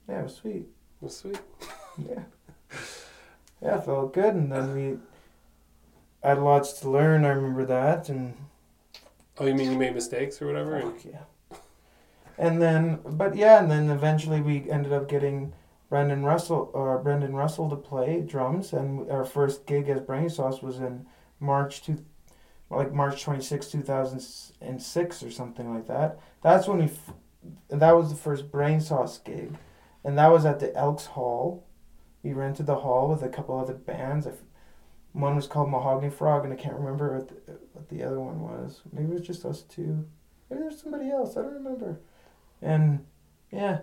[0.08, 0.66] Yeah, it was sweet.
[1.02, 1.40] it was sweet.
[1.98, 2.24] Yeah.
[3.62, 4.98] Yeah, it felt good, and then we
[6.24, 7.26] had lots to learn.
[7.26, 8.34] I remember that, and
[9.38, 10.76] Oh, you mean you made mistakes or whatever?
[10.76, 11.24] And, yeah.
[12.42, 15.54] And then, but yeah, and then eventually we ended up getting
[15.90, 20.60] Brendan Russell or Brendan Russell to play drums, and our first gig as Brain Sauce
[20.64, 21.06] was in
[21.40, 22.04] March two,
[22.72, 24.26] like March twenty sixth, two thousand
[24.60, 26.18] and six, or something like that.
[26.42, 27.14] That's when we, f-
[27.70, 29.56] that was the first Brain Sauce gig,
[30.04, 31.68] and that was at the Elks Hall,
[32.24, 34.28] we rented the hall with a couple other bands.
[35.12, 38.40] One was called Mahogany Frog, and I can't remember what the, what the other one
[38.42, 38.82] was.
[38.92, 40.08] Maybe it was just us two.
[40.50, 41.38] Maybe there's somebody else.
[41.38, 42.00] I don't remember.
[42.62, 43.06] And
[43.52, 43.80] yeah,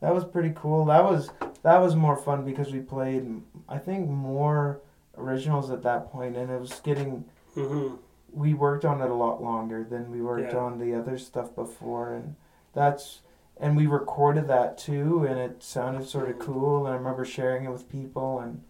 [0.00, 0.84] that was pretty cool.
[0.86, 1.30] That was
[1.62, 4.80] that was more fun because we played, I think, more
[5.16, 7.24] originals at that point, and it was getting.
[7.56, 7.96] Mm-hmm.
[8.30, 10.58] We worked on it a lot longer than we worked Yeah.
[10.58, 12.36] on the other stuff before, and
[12.74, 13.22] that's
[13.56, 16.84] and we recorded that too, and it sounded sort of cool.
[16.86, 18.62] And I remember sharing it with people and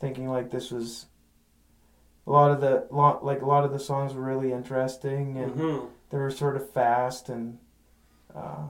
[0.00, 1.06] thinking like this was.
[2.28, 5.52] A lot of the lot like a lot of the songs were really interesting and
[5.54, 5.86] Mm-hmm.
[6.10, 7.58] they were sort of fast and
[8.34, 8.64] uh,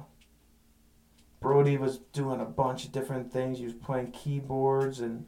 [1.46, 3.59] Brody was doing a bunch of different things.
[3.59, 5.26] He was playing keyboards and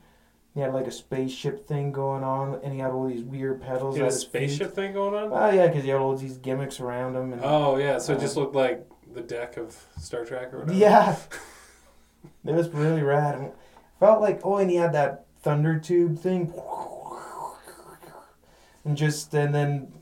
[0.53, 3.97] he had like a spaceship thing going on and he had all these weird pedals.
[3.97, 4.31] You had a his feet.
[4.51, 5.31] spaceship thing going on?
[5.33, 8.17] Oh yeah, because he had all these gimmicks around him and Oh yeah, so it
[8.17, 10.77] Uh, just looked like the deck of Star Trek or whatever.
[10.77, 11.15] yeah,
[12.45, 13.37] it was really rad.
[13.37, 13.53] And
[14.01, 16.53] felt like oh, and he had that thunder tube thing,
[18.85, 19.93] and just and then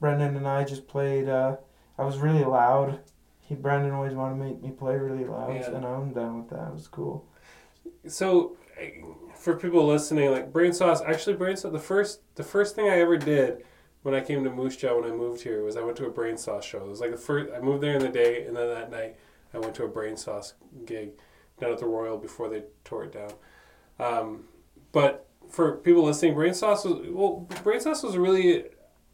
[0.00, 1.28] Brendan and I just played.
[1.28, 1.56] Uh,
[1.98, 3.00] I was really loud.
[3.46, 5.70] He Brendan always wanted to make me play really loud, Yeah.
[5.70, 6.68] and I'm down with that.
[6.68, 7.26] It was cool.
[8.06, 8.56] So,
[9.34, 11.72] for people listening, like brain sauce, actually brain sauce.
[11.72, 13.64] The first, the first thing I ever did
[14.02, 16.10] when I came to Moose Jaw when I moved here was I went to a
[16.10, 16.78] brain sauce show.
[16.84, 17.52] It was like the first.
[17.54, 19.16] I moved there in the day, and then that night
[19.52, 20.54] I went to a brain sauce
[20.86, 21.10] gig
[21.60, 23.32] down at the Royal before they tore it down.
[24.00, 24.44] Um,
[24.92, 28.64] but for people listening, brain sauce was well, brain sauce was really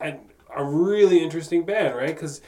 [0.00, 0.18] a,
[0.56, 2.14] a really interesting band, right?
[2.14, 2.40] Because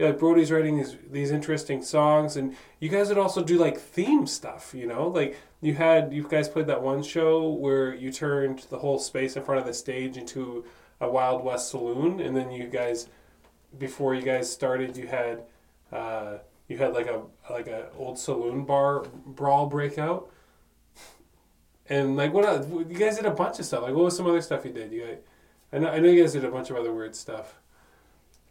[0.00, 3.78] yeah, like Brody's writing these these interesting songs, and you guys would also do like
[3.78, 8.10] theme stuff, you know, like you had you guys played that one show where you
[8.10, 10.64] turned the whole space in front of the stage into
[11.02, 13.08] a Wild West saloon, and then you guys
[13.78, 15.42] before you guys started, you had
[15.92, 20.30] uh, you had like a like a old saloon bar brawl breakout,
[21.90, 22.66] and like what else?
[22.70, 23.82] you guys did a bunch of stuff.
[23.82, 24.92] Like what was some other stuff you did?
[24.92, 25.18] You guys,
[25.74, 27.59] I know I know you guys did a bunch of other weird stuff.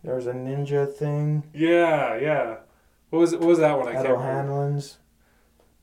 [0.04, 2.58] There was a ninja thing Yeah, yeah.
[3.10, 3.88] What was what was that one?
[3.88, 4.18] I at can't.
[4.18, 4.98] O'Hanlon's.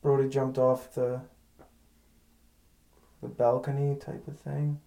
[0.03, 1.23] Brody jumped off the
[3.21, 4.81] the balcony type of thing.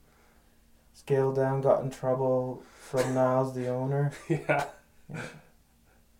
[0.94, 4.12] Scaled down, got in trouble from Niles, the owner.
[4.30, 4.66] Yeah.
[5.12, 5.22] Yeah.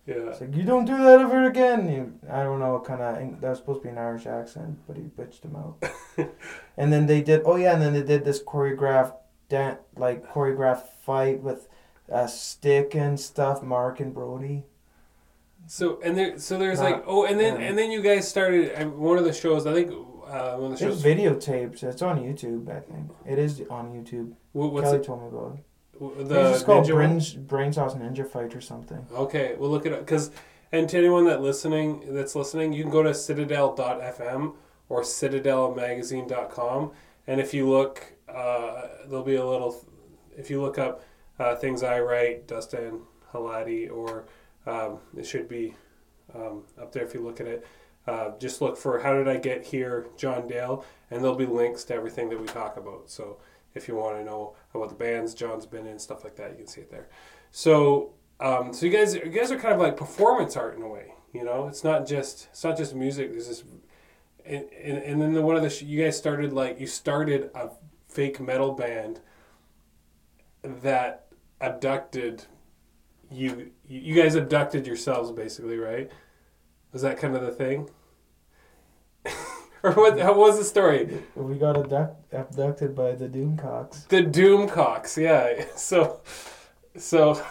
[0.06, 0.30] Yeah.
[0.30, 1.88] It's like you don't do that ever again.
[1.88, 4.78] You, I don't know what kind of that was supposed to be an Irish accent,
[4.86, 5.82] but he bitched him out.
[6.76, 7.42] and then they did.
[7.44, 9.14] Oh yeah, and then they did this choreographed
[9.48, 11.68] dan like choreographed fight with
[12.10, 13.62] a stick and stuff.
[13.62, 14.64] Mark and Brody.
[15.66, 17.68] So and there, so there's Uh, like oh, and then yeah.
[17.68, 19.66] and then you guys started uh, one of the shows.
[19.66, 21.02] I think uh, one of the It's shows.
[21.02, 21.82] videotaped.
[21.82, 22.68] It's on YouTube.
[22.70, 24.32] I think it is on YouTube.
[24.52, 26.28] What, what's Kelly it, told me about it.
[26.28, 26.88] The it's called?
[26.88, 29.06] Brain, Brain Sauce Ninja Fight or something.
[29.12, 30.30] Okay, we'll look it up because
[30.72, 34.54] and to anyone that listening that's listening, you can go to citadel.fm
[34.88, 36.90] or citadelmagazine.com
[37.26, 39.84] and if you look, uh, there'll be a little.
[40.36, 41.02] If you look up
[41.40, 43.00] uh, things I write, Dustin
[43.32, 44.26] Halati, or
[44.66, 45.74] um, it should be
[46.34, 47.66] um, up there if you look at it.
[48.06, 51.84] Uh, just look for how did I get here, John Dale, and there'll be links
[51.84, 53.10] to everything that we talk about.
[53.10, 53.38] So
[53.74, 56.56] if you want to know about the bands John's been in, stuff like that, you
[56.58, 57.08] can see it there.
[57.50, 60.88] So um, so you guys you guys are kind of like performance art in a
[60.88, 61.12] way.
[61.32, 63.30] You know, it's not just it's not just music.
[63.30, 63.64] There's this,
[64.44, 67.70] and and, and then the one of the you guys started like you started a
[68.08, 69.20] fake metal band
[70.62, 71.26] that
[71.60, 72.44] abducted
[73.30, 73.70] you.
[73.88, 76.10] You guys abducted yourselves basically, right?
[76.92, 77.88] Was that kind of the thing?
[79.82, 80.18] or what?
[80.18, 81.22] How was the story?
[81.34, 84.08] We got abduct, abducted by the Doomcocks.
[84.08, 85.64] The Doomcocks, yeah.
[85.76, 86.20] So,
[86.96, 87.42] so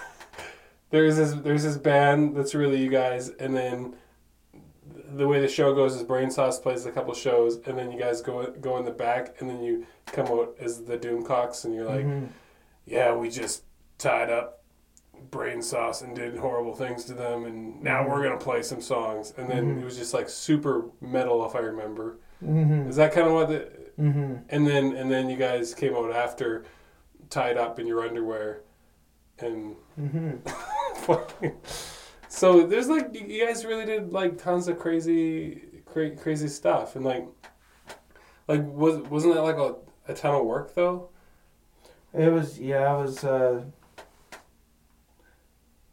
[0.89, 3.95] there's this there's this band that's really you guys, and then
[5.11, 7.99] the way the show goes is Brain Sauce plays a couple shows, and then you
[7.99, 11.73] guys go go in the back, and then you come out as the Doomcocks, and
[11.73, 12.27] you're like, Mhm.
[12.85, 13.63] yeah, we just
[13.99, 14.63] tied up
[15.29, 19.33] Brain Sauce and did horrible things to them, and now we're gonna play some songs,
[19.37, 19.81] and then Mhm.
[19.81, 22.17] it was just like super metal, if I remember.
[22.43, 22.87] Mhm.
[22.87, 24.43] Is that kind of what the Mhm.
[24.49, 26.63] and then and then you guys came out after,
[27.29, 28.61] tied up in your underwear,
[29.39, 30.39] and Mhm.
[32.29, 37.03] so there's like you guys really did like tons of crazy, cra- crazy stuff, and
[37.05, 37.27] like,
[38.47, 39.75] like was wasn't that like a,
[40.07, 41.09] a ton of work though?
[42.13, 42.97] It was yeah.
[42.97, 43.23] It was.
[43.23, 43.65] Uh,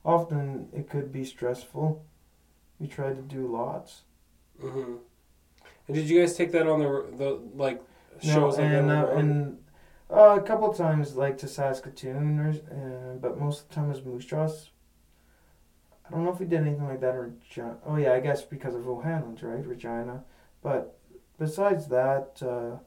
[0.06, 2.04] often it could be stressful.
[2.78, 4.02] We tried to do lots.
[4.60, 4.96] hmm
[5.86, 7.82] And did you guys take that on the the like
[8.24, 9.58] No, shows like and uh, and
[10.10, 13.94] uh, a couple times like to Saskatoon, or, uh, but most of the time it
[13.96, 14.70] was Moose Jaws.
[16.06, 17.78] I don't know if we did anything like that or Regina.
[17.84, 20.22] Oh yeah, I guess because of O'Hanlon's right, Regina.
[20.62, 20.96] But
[21.38, 22.78] besides that, uh,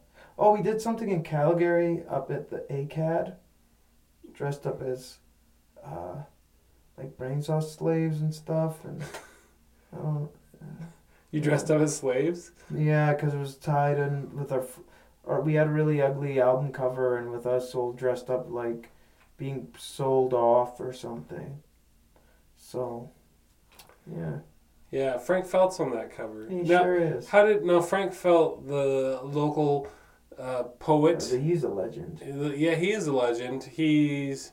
[0.41, 3.35] Oh, we did something in Calgary up at the ACAD,
[4.33, 5.17] dressed up as,
[5.83, 6.23] uh,
[6.99, 9.01] like brain sauce slaves and stuff, and
[9.93, 10.29] I don't.
[11.31, 12.51] You dressed up as slaves?
[12.75, 14.65] Yeah, because it was tied in with our,
[15.23, 18.89] or we had a really ugly album cover, and with us all dressed up like
[19.37, 21.59] being sold off or something.
[22.57, 23.11] So,
[24.11, 24.39] yeah,
[24.91, 26.47] Yeah, Frank Felt's on that cover.
[26.49, 27.29] he Now, sure is.
[27.29, 29.87] How did no Frank Felt, the local
[30.37, 31.23] uh, poet?
[31.31, 32.21] He's a legend.
[32.57, 33.63] Yeah, he is a legend.
[33.63, 34.51] He's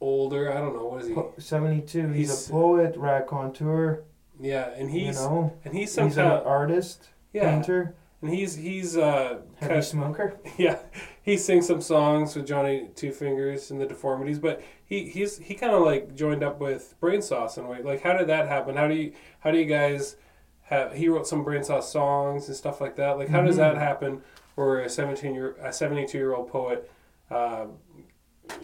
[0.00, 0.52] older.
[0.52, 1.14] I don't know what is he.
[1.14, 2.08] Po- Seventy-two.
[2.08, 4.04] He's, He's- a poet, raconteur.
[4.42, 7.94] Yeah, and he's you know, and he's some he's an kind of artist, yeah, painter,
[8.22, 10.36] and he's he's uh heavy kind smoker.
[10.56, 10.78] yeah
[11.22, 15.54] he sings some songs with Johnny Two Fingers and the Deformities, but he he's he
[15.54, 18.76] kind of like joined up with Brain Sauce and way like how did that happen?
[18.76, 20.16] How do you how do you guys
[20.62, 20.94] have?
[20.94, 23.18] He wrote some Brain Sauce songs and stuff like that.
[23.18, 23.58] Like how does Mhm.
[23.58, 24.22] that happen?
[24.56, 26.90] Or a seventeen year a seventy two year old poet.
[27.30, 27.66] Uh,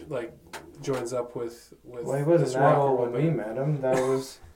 [0.09, 0.33] like
[0.81, 3.81] joins up with with Well, he wasn't that old when we met him.
[3.81, 4.39] That was.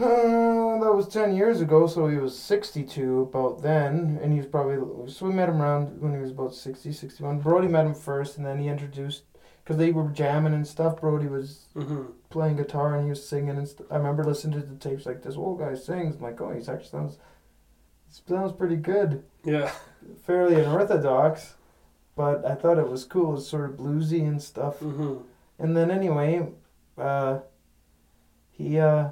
[0.00, 4.46] Uh, that was 10 years ago, so he was 62 about then, and he was
[4.46, 5.12] probably.
[5.12, 7.40] So we met him around when he was about 60, 61.
[7.40, 9.24] Brody met him first, and then he introduced.
[9.62, 12.04] Because they were jamming and stuff, Brody was Mm-hmm.
[12.30, 15.22] playing guitar and he was singing and st- I remember listening to the tapes like
[15.22, 16.16] this old guy sings.
[16.16, 17.18] I'm like, oh, he actually sounds.
[18.26, 19.22] Sounds pretty good.
[19.44, 19.70] Yeah.
[20.26, 21.54] Fairly unorthodox,
[22.16, 23.36] but I thought it was cool.
[23.36, 24.80] It's sort of bluesy and stuff.
[24.80, 25.16] Mm-hmm.
[25.58, 26.48] And then anyway,
[26.98, 27.38] uh,
[28.50, 29.10] he uh,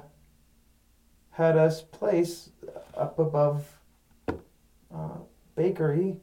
[1.31, 2.49] had us place
[2.95, 3.79] up above
[4.27, 5.17] uh,
[5.55, 6.17] bakery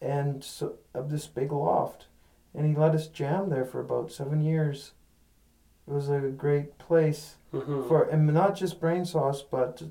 [0.00, 2.06] and so, of this big loft,
[2.54, 4.92] and he let us jam there for about seven years.
[5.86, 7.88] It was a great place Mm-hmm.
[7.88, 9.82] for and not just brain sauce, but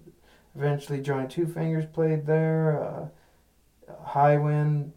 [0.55, 3.11] eventually Johnny Two Fingers played there.
[3.89, 4.93] Uh, High Wind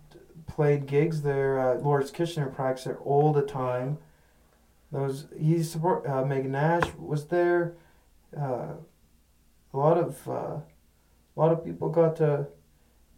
[0.55, 1.59] played gigs there.
[1.59, 3.99] Uh, Lawrence Kitchener practiced there all the time.
[4.91, 7.75] Those he support uh, Megan Nash was there.
[8.38, 8.75] Uh,
[9.73, 12.47] a lot of uh, a lot of people got to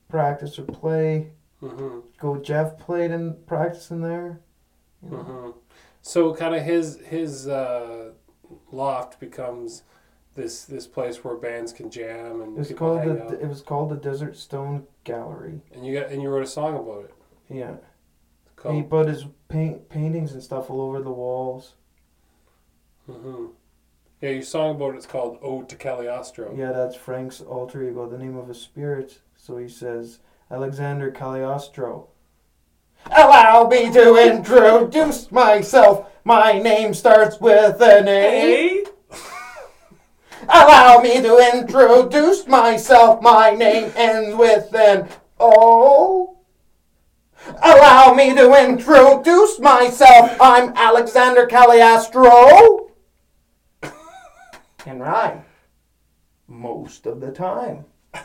[0.08, 1.32] practice or play.
[1.60, 2.00] Mm-hmm.
[2.18, 4.40] Go Jeff played in practicing there.
[5.02, 5.16] You know.
[5.16, 5.50] Mm-hmm.
[6.02, 8.12] So kind of his his uh,
[8.70, 9.82] loft becomes
[10.36, 13.32] this this place where bands can jam and It was called the out.
[13.32, 15.60] it was called the Desert Stone Gallery.
[15.72, 17.13] and you got and you wrote a song about it.
[17.48, 17.76] Yeah.
[18.56, 21.74] Called, He put his paint paintings and stuff all over the walls.
[23.06, 23.46] hmm
[24.20, 28.18] Yeah, your song about it's called "Ode to Cagliostro." Yeah, that's Frank's alter ego, the
[28.18, 29.20] name of a spirit.
[29.36, 32.08] So he says, Alexander Cagliostro.
[33.10, 36.10] Allow me to introduce myself.
[36.24, 38.84] My name starts with an A.
[40.48, 43.20] Allow me to introduce myself.
[43.20, 46.33] My name ends with an O.
[47.62, 50.36] Allow me to introduce myself.
[50.40, 52.90] I'm Alexander Cagliostro.
[54.86, 55.44] And rhyme.
[56.46, 57.84] Most of the time.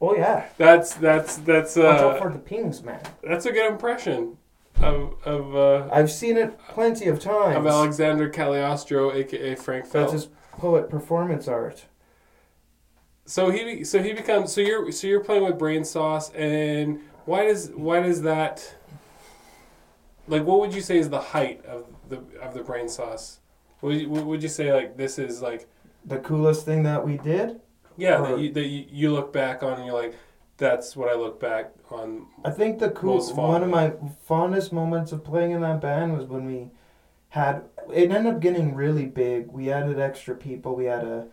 [0.00, 0.46] Oh yeah.
[0.56, 3.00] that's that's that's uh Watch out for the pings, man.
[3.20, 4.38] that's a good impression
[4.80, 7.56] of of uh, I've seen it plenty of times.
[7.56, 11.86] of Alexander Cagliostro, aka Frank That's his poet performance art.
[13.28, 17.44] So he so he becomes so you're so you're playing with brain sauce and why
[17.44, 18.74] does why does that
[20.28, 23.40] like what would you say is the height of the of the brain sauce?
[23.82, 25.68] Would you, would you say like this is like
[26.06, 27.60] The coolest thing that we did.
[27.98, 30.14] yeah Or- that you, that you, you look back on and you're like
[30.56, 32.26] that's what I look back on.
[32.46, 33.92] I think the cool one of my
[34.24, 36.70] fondest moments of playing in that band was when we
[37.28, 37.62] had
[37.92, 39.48] it ended up getting really big.
[39.52, 40.74] We added extra people.
[40.74, 41.26] We had a,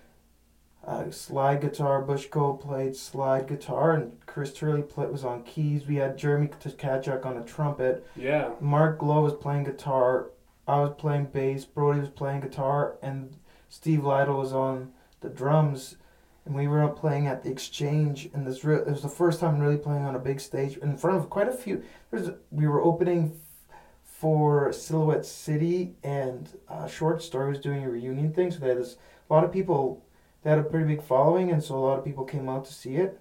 [0.88, 2.04] a slide guitar.
[2.04, 5.88] Bushko played slide guitar, and Chris Turley play, was on keys.
[5.88, 8.06] We had Jeremy Tkachuk on a trumpet.
[8.16, 8.52] Yeah.
[8.60, 10.30] Mark Glow was playing guitar.
[10.68, 11.66] I was playing bass.
[11.66, 13.36] Brody was playing guitar, and
[13.70, 15.98] Steve Lytle was on the drums.
[16.46, 19.60] And we were playing at the Exchange, and this re- it was the first time
[19.60, 21.82] really playing on a big stage in front of quite a few.
[22.12, 27.90] There's we were opening f- for Silhouette City, and uh, Short Story was doing a
[27.90, 30.05] reunion thing, so they had this a lot of people.
[30.46, 32.72] They had a pretty big following, and so a lot of people came out to
[32.74, 33.20] see it.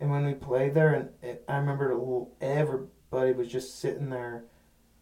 [0.00, 1.92] And when we played there, and it, I remember
[2.40, 4.42] everybody was just sitting there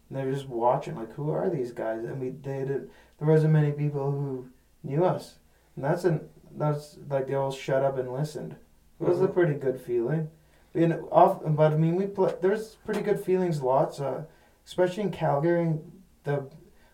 [0.07, 2.03] and they were just watching, like, who are these guys?
[2.03, 2.91] And we they did.
[3.17, 4.49] There wasn't many people who
[4.83, 5.39] knew us,
[5.75, 8.55] and that's an that's like they all shut up and listened.
[9.01, 9.33] It was a Mhm.
[9.33, 10.29] pretty good feeling.
[10.75, 12.35] And off, but I mean, we play.
[12.39, 13.99] There's pretty good feelings, lots.
[13.99, 14.25] Uh,
[14.63, 15.79] especially in Calgary,
[16.23, 16.45] the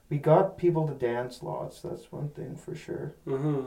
[0.09, 1.81] we got people to dance lots.
[1.81, 3.15] That's one thing for sure.
[3.27, 3.65] Mm-hmm.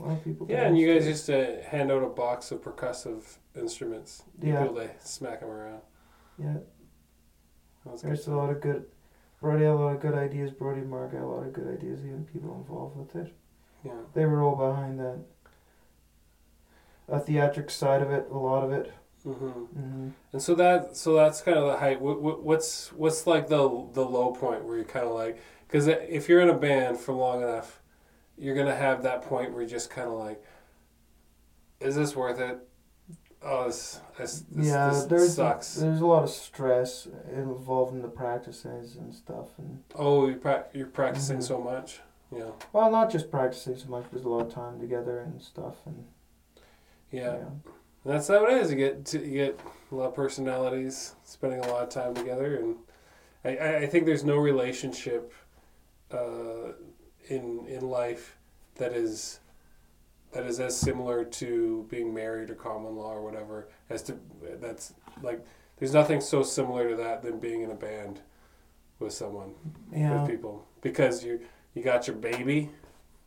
[0.00, 0.46] A lot of people.
[0.50, 3.22] Yeah, and you guys used to hand out a box of percussive
[3.56, 4.24] instruments.
[4.42, 4.62] Yeah.
[4.62, 5.82] People to smack them around.
[6.38, 6.54] Yeah,
[7.84, 7.98] good.
[8.00, 8.86] there's a lot of good.
[9.40, 10.50] Brody had a lot of good ideas.
[10.50, 12.00] Brody and Mark had a lot of good ideas.
[12.00, 13.32] Even people involved with it.
[13.84, 13.92] Yeah.
[14.14, 15.18] They were all behind that.
[17.08, 18.92] A theatric side of it, a lot of it.
[19.22, 22.00] hmm hmm And so that so that's kind of the height.
[22.00, 25.38] What, what, what's what's like the the low point where you're kind of like
[25.68, 27.80] because if you're in a band for long enough,
[28.36, 30.42] you're gonna have that point where you're just kind of like,
[31.80, 32.58] is this worth it?
[33.42, 35.74] Oh, this this, this, yeah, this there's sucks.
[35.74, 40.66] there's a lot of stress involved in the practices and stuff, and oh, you pra-
[40.72, 41.42] you're practicing Mhm.
[41.42, 42.00] so much.
[42.34, 44.04] Yeah, well, not just practicing so much.
[44.10, 46.06] There's a lot of time together and stuff, and
[47.10, 47.34] yeah.
[47.36, 48.70] And that's how it is.
[48.70, 49.60] You get to, you get
[49.92, 52.76] a lot of personalities spending a lot of time together, and
[53.44, 55.32] I, I, I think there's no relationship
[56.10, 56.72] uh,
[57.28, 58.36] in in life
[58.76, 59.40] that is
[60.32, 64.18] that is as similar to being married or common law or whatever as to
[64.60, 65.44] that's like
[65.78, 68.20] there's nothing so similar to that than being in a band
[68.98, 69.54] with someone
[69.92, 70.66] yeah, with people.
[70.80, 71.40] Because you
[71.74, 72.70] you got your baby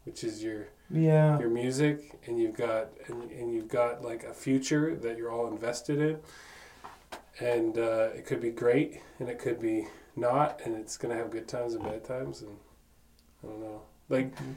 [0.05, 4.33] which is your yeah, your music and you've got and, and you've got like a
[4.33, 6.19] future that you're all invested in.
[7.39, 11.29] And uh, it could be great and it could be not and it's gonna have
[11.29, 12.57] good times and bad times and
[13.47, 14.55] i don't know like Mhm.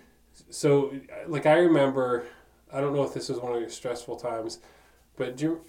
[0.50, 0.92] so
[1.26, 2.24] like i remember
[2.72, 4.58] i don't know if this was one of your stressful times
[5.16, 5.60] but do you,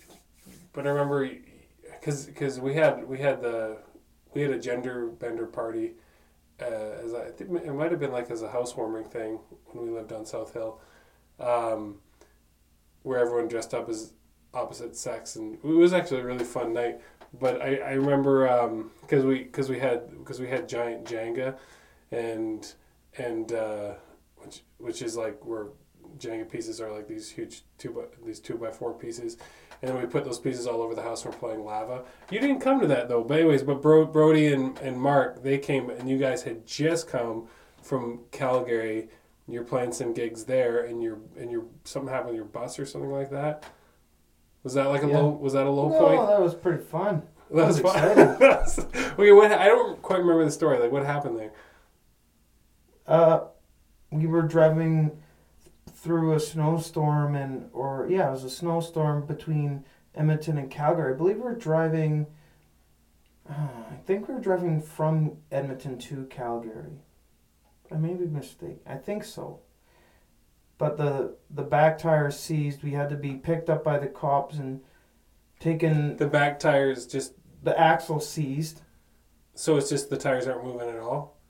[0.73, 1.29] but i remember
[1.99, 3.77] because because we had we had the
[4.33, 5.93] we had a gender bender party
[6.61, 6.65] uh,
[7.03, 9.39] as I, I think it might have been like as a housewarming thing
[9.71, 10.79] when we lived on South Hill,
[11.39, 11.99] um,
[13.01, 14.13] where everyone dressed up as
[14.53, 17.01] opposite sex, and it was actually a really fun night.
[17.39, 21.57] But I, I remember because we because we had because we had giant Jenga,
[22.11, 22.71] and
[23.17, 23.93] and uh,
[24.37, 25.67] which which is like where
[26.17, 29.37] Jenga pieces are like these huge two by these two by four pieces,
[29.81, 31.23] and then we put those pieces all over the house.
[31.25, 32.03] and We're playing lava.
[32.29, 35.57] You didn't come to that though, but anyways, but Bro, Brody and, and Mark they
[35.57, 37.47] came, and you guys had just come
[37.81, 39.09] from Calgary.
[39.47, 42.85] You're playing some gigs there, and you're and you're something happened with your bus or
[42.85, 43.65] something like that.
[44.63, 45.17] Was that like a Yeah.
[45.19, 45.29] low?
[45.29, 46.27] Was that a low no, point?
[46.27, 47.23] that was pretty fun.
[47.49, 48.19] That was was fun.
[49.19, 50.77] okay, what I don't quite remember the story.
[50.79, 51.51] Like what happened there?
[53.11, 53.47] Uh,
[54.09, 55.11] we were driving
[55.91, 59.83] through a snowstorm and or yeah, it was a snowstorm between
[60.15, 61.13] Edmonton and Calgary.
[61.13, 62.25] I believe we were driving.
[63.49, 66.99] Uh, I think we were driving from Edmonton to Calgary.
[67.91, 68.79] I may be mistaken.
[68.87, 69.59] I think so.
[70.77, 72.81] But the the back tire seized.
[72.81, 74.79] We had to be picked up by the cops and
[75.59, 76.15] taken.
[76.15, 78.83] The back tires just The axle seized.
[79.53, 81.40] so it's just the tires aren't moving at all.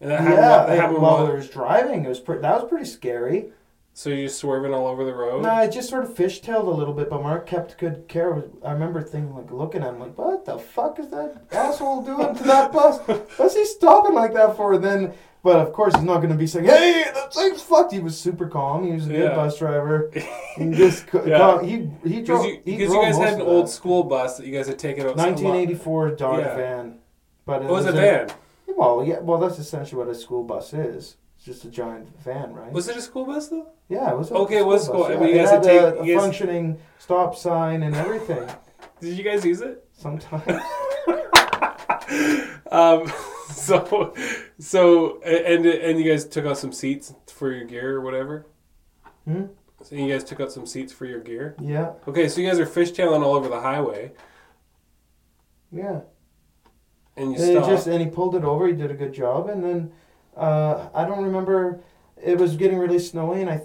[0.00, 2.42] And that yeah, happened, it- while while- we was driving, it was pretty.
[2.42, 3.46] That was pretty scary.
[3.94, 5.42] so you're swerving all over the road.
[5.42, 8.30] No, I just sort of fishtailed a little bit, but Mark kept good care.
[8.34, 12.02] of I remember thinking, like, looking at him, like, what the fuck is that asshole
[12.02, 12.98] doing to that bus?
[13.38, 14.76] What's he stopping like that for?
[14.76, 17.92] Then, but of course, he's not going to be saying, hey, that thing's fucked.
[17.92, 18.84] He was super calm.
[18.84, 20.10] He was a good bus driver.
[20.56, 21.62] He just, Yeah.
[21.62, 22.42] he, he drove.
[22.64, 25.16] because you drove guys had an old school bus that you guys had taken out.
[25.16, 26.56] 1984 Dodge Yeah.
[26.56, 26.98] van.
[27.46, 28.28] But It was a van.
[28.76, 31.16] Well, yeah, well, that's essentially what a school bus is.
[31.36, 32.70] It's just a giant van, right?
[32.72, 33.68] Was it a school bus though?
[33.88, 34.30] Yeah, it was.
[34.30, 35.18] A Okay, it was school bus, yeah.
[35.20, 37.94] mean, you It guys had had a, take- a you guys- functioning stop sign and
[37.96, 38.48] everything.
[39.00, 39.84] Did you guys use it?
[39.92, 40.44] Sometimes.
[42.70, 43.10] Um,
[43.48, 44.12] so,
[44.58, 48.46] so and and you guys took out some seats for your gear or whatever.
[49.24, 49.44] Hmm?
[49.82, 51.54] So you guys took out some seats for your gear.
[51.60, 54.12] Yeah, Okay, so you guys are fishtailing all over the highway,
[55.70, 56.00] yeah.
[57.16, 58.66] And you And, just and he pulled it over.
[58.66, 59.48] He did a good job.
[59.48, 59.92] And then
[60.36, 61.80] uh, I don't remember.
[62.22, 63.62] It was getting really snowy, and I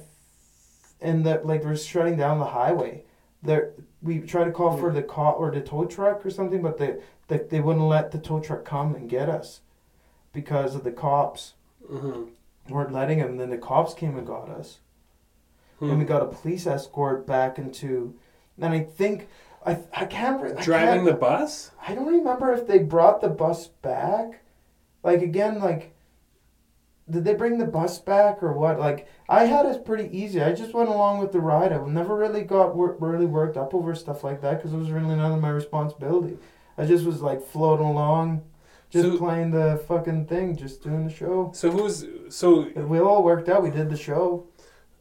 [1.02, 3.04] and that like we're shutting down the highway.
[3.43, 6.78] There, we tried to call for the cop or the tow truck or something, but
[6.78, 6.97] they,
[7.28, 9.62] they they wouldn't let the tow truck come and get us
[10.34, 11.54] because of the cops
[11.88, 12.24] hmm
[12.70, 13.38] weren't letting him.
[13.38, 14.80] Then the cops came and got us.
[15.80, 15.89] Hmm.
[15.89, 18.14] and we got a police escort back into
[18.60, 19.28] and i think
[19.66, 21.72] i i can't I Driving the can't, bus.
[21.88, 24.41] i don't remember if they brought the bus back.
[25.03, 25.93] Like again like
[27.09, 28.80] did they bring the bus back or what?
[28.80, 30.41] Like i had it pretty easy.
[30.41, 31.74] I just went along with the ride.
[31.74, 34.91] I never really got wor- really worked up over stuff like that because it was
[34.91, 36.38] really none of my responsibility.
[36.78, 38.43] I just was like floating along
[38.89, 41.51] just So- playing the fucking thing just doing the show.
[41.53, 43.64] So who's so we all worked out.
[43.64, 44.47] We did the show.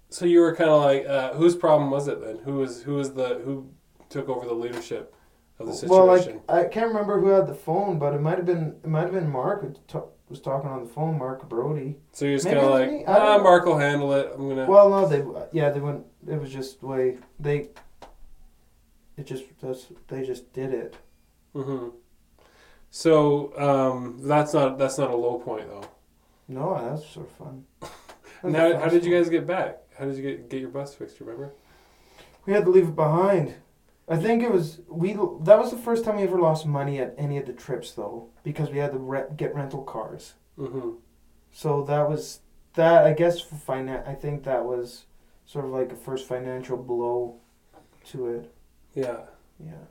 [0.08, 2.38] So you were kind of like uh, whose problem was it then?
[2.44, 3.68] Who was who was the who
[4.10, 5.14] took over the leadership
[5.58, 5.96] of the situation.
[5.96, 8.88] Well, like I can't remember who had the phone, but it might have been it
[8.88, 11.18] might have been Mark who ta- was talking on the phone.
[11.18, 11.96] Mark Brody.
[12.12, 13.04] so you're just kind of like.
[13.06, 14.30] Ah, know." Mark will handle it.
[14.34, 14.66] I'm gonna.
[14.66, 15.24] Well, no, they
[15.56, 16.04] yeah they went.
[16.28, 17.70] It was just the way they.
[19.16, 20.96] It just that's they just did it.
[21.52, 21.88] hmm
[22.90, 25.88] So um, that's not that's not a low point though.
[26.48, 27.64] No, that's sort of fun.
[28.42, 29.80] And how, the how did you guys get back?
[29.98, 31.20] How did you get get your bus fixed?
[31.20, 31.52] Remember?
[32.46, 33.54] We had to leave it behind.
[34.10, 35.12] I think it was we.
[35.12, 38.26] That was the first time we ever lost money at any of the trips, though,
[38.42, 40.34] because we had to re- get rental cars.
[40.56, 40.90] hmm
[41.52, 42.40] So that was
[42.74, 43.06] that.
[43.06, 45.04] I guess for finan- I think that was
[45.46, 47.36] sort of like a first financial blow
[48.10, 48.52] to it.
[48.94, 49.20] Yeah.
[49.64, 49.84] Yeah.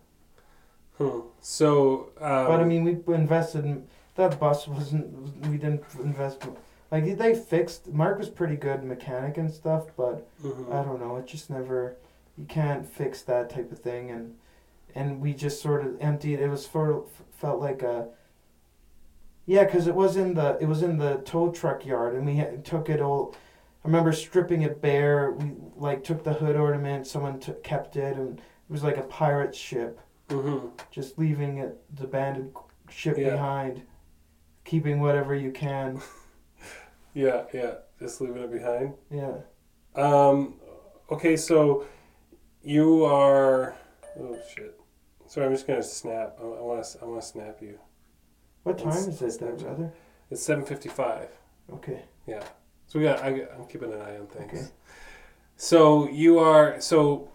[0.97, 1.22] Hmm.
[1.41, 2.09] So.
[2.20, 4.67] Um, But I mean, we invested in that bus.
[4.67, 5.07] wasn't
[5.47, 6.45] We didn't invest.
[6.91, 7.88] Like they fixed.
[7.88, 10.74] Mark was pretty good mechanic and stuff, but mhm.
[10.74, 11.15] I don't know.
[11.17, 11.95] It just never.
[12.39, 14.35] You can't fix that type of thing, and
[14.95, 16.39] and we just sort of emptied.
[16.39, 17.03] It was for
[17.37, 18.07] felt like a.
[19.45, 22.35] Yeah, because it was in the it was in the tow truck yard, and we
[22.37, 23.35] had, took it all.
[23.83, 25.31] I remember stripping it bare.
[25.31, 27.07] We like took the hood ornament.
[27.07, 29.99] Someone took kept it, and it was like a pirate ship.
[30.29, 30.71] Mhm.
[30.91, 32.53] Just leaving it the abandoned
[32.89, 33.31] ship Yeah.
[33.31, 33.81] behind,
[34.63, 36.01] keeping whatever you can.
[37.15, 37.45] Yeah.
[37.51, 37.73] Yeah.
[37.99, 38.93] Just leaving it behind.
[39.09, 39.37] Yeah.
[39.95, 40.53] Um,
[41.11, 41.85] okay, so
[42.64, 43.76] you are.
[44.20, 44.80] Oh shit!
[45.28, 46.38] Sorry, I'm just gonna snap.
[46.39, 47.01] I want to.
[47.01, 47.80] I want to snap you.
[48.64, 49.93] What time It's- is it's it there, brother?
[50.30, 51.30] It's seven fifty-five.
[51.74, 52.01] Okay.
[52.28, 52.43] Yeah.
[52.88, 53.20] So we got.
[53.24, 54.51] I, I'm keeping an eye on things.
[54.53, 54.68] Okay.
[55.55, 56.80] So you are.
[56.82, 57.30] So.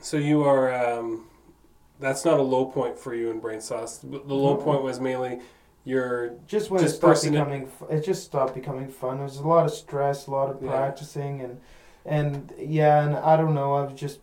[0.00, 0.72] So you are.
[0.74, 1.26] Um,
[2.00, 3.98] that's not a low point for you in brain sauce.
[3.98, 5.40] The low point was mainly
[5.84, 6.34] your.
[6.46, 9.46] just when Just it stopped it- becoming it just stopped becoming fun there was a
[9.46, 10.70] lot of stress a lot of Yeah.
[10.70, 11.60] practicing and
[12.06, 14.18] and yeah and i don't know I've just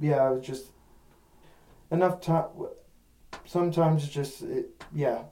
[0.00, 0.66] yeah i was just
[1.90, 2.44] enough time
[3.44, 5.22] sometimes just it, yeah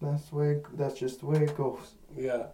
[0.00, 2.46] that's the way that's just the way it goes Yeah.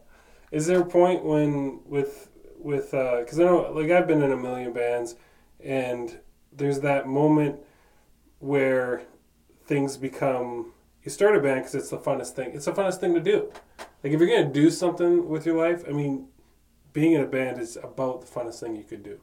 [0.51, 4.37] Is there a point when with with because I know like I've been in a
[4.37, 5.15] million bands,
[5.63, 6.19] and
[6.53, 7.61] there's that moment
[8.39, 9.03] where
[9.67, 10.73] things become
[11.05, 12.53] you start a band because it's the funnest thing.
[12.55, 13.51] It's the funnest thing to do.
[14.03, 16.29] Like if you're gonna do something with your life, I mean,
[16.93, 19.21] being in a band is about the funnest thing you could do.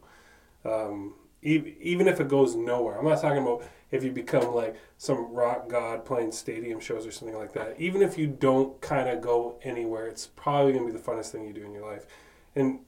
[0.64, 1.16] Um,
[1.46, 5.32] e- even if it goes nowhere, I'm not talking about if you become like some
[5.32, 7.80] rock god playing stadium shows or something like that.
[7.80, 11.46] Even if you don't kind of go anywhere, it's probably gonna be the funnest thing
[11.46, 12.06] you do in your life.
[12.56, 12.80] And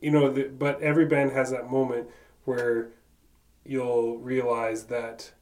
[0.00, 2.08] you know, the, but every band has that moment
[2.44, 2.90] where
[3.64, 5.32] you'll realize that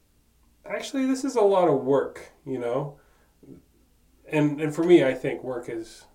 [0.65, 2.31] actually this is a lot of work.
[2.45, 2.99] You know,
[4.27, 6.05] and and for me, I think work is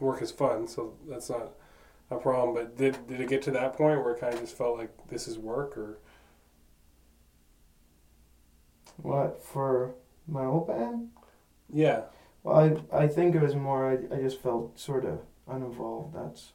[0.00, 1.52] work is fun, so that's not
[2.14, 2.54] a problem.
[2.54, 4.90] But did did it get to that point where it kind of just felt like
[5.08, 5.98] this is work, or
[8.96, 9.94] what for
[10.26, 11.08] my old band
[11.72, 12.02] yeah,
[12.42, 12.56] well
[12.92, 16.52] i i think it was more i, I just felt sort of uninvolved that's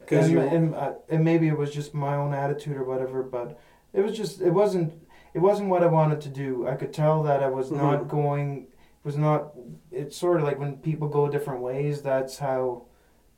[0.00, 3.22] because and, you and, uh, and maybe it was just my own attitude or whatever
[3.22, 3.58] but
[3.92, 4.92] it was just it wasn't
[5.32, 8.08] it wasn't what i wanted to do i could tell that i was not Mhm.
[8.08, 8.66] going
[9.04, 9.52] was not
[9.90, 12.82] it's sort of like when people go different ways that's how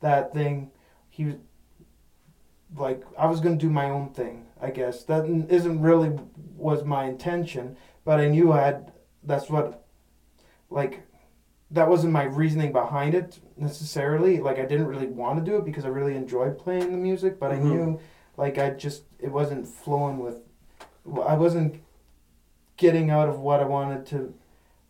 [0.04, 0.70] that thing
[1.08, 1.34] he was
[2.76, 6.10] like i was going to do my own thing i guess that isn't really
[6.56, 7.74] was my intention
[8.04, 8.92] but i knew i had
[9.22, 9.86] that's what
[10.68, 11.02] like
[11.70, 14.38] that wasn't my reasoning behind it necessarily.
[14.38, 17.40] Like I didn't really want to do it because I really enjoyed playing the music,
[17.40, 17.56] but Mhm.
[17.56, 18.00] I knew
[18.36, 20.42] like I just it wasn't flowing with
[21.26, 21.82] I wasn't
[22.76, 24.34] getting out of what I wanted to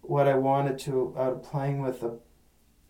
[0.02, 2.18] what I wanted to out of playing with a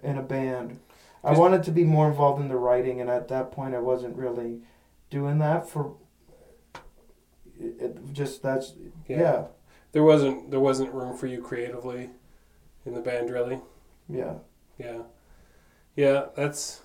[0.03, 0.81] in a band.
[1.25, 4.17] I wanted to be more involved in the writing and at that point I wasn't
[4.17, 4.61] really
[5.11, 5.97] doing that for
[7.59, 8.75] it, it just that's
[9.09, 9.19] yeah.
[9.19, 9.45] yeah.
[9.93, 12.11] there wasn't there wasn't room for you creatively
[12.87, 13.61] in the band, really.
[14.09, 14.35] yeah.
[14.77, 15.03] Yeah,
[15.95, 16.81] yeah, that's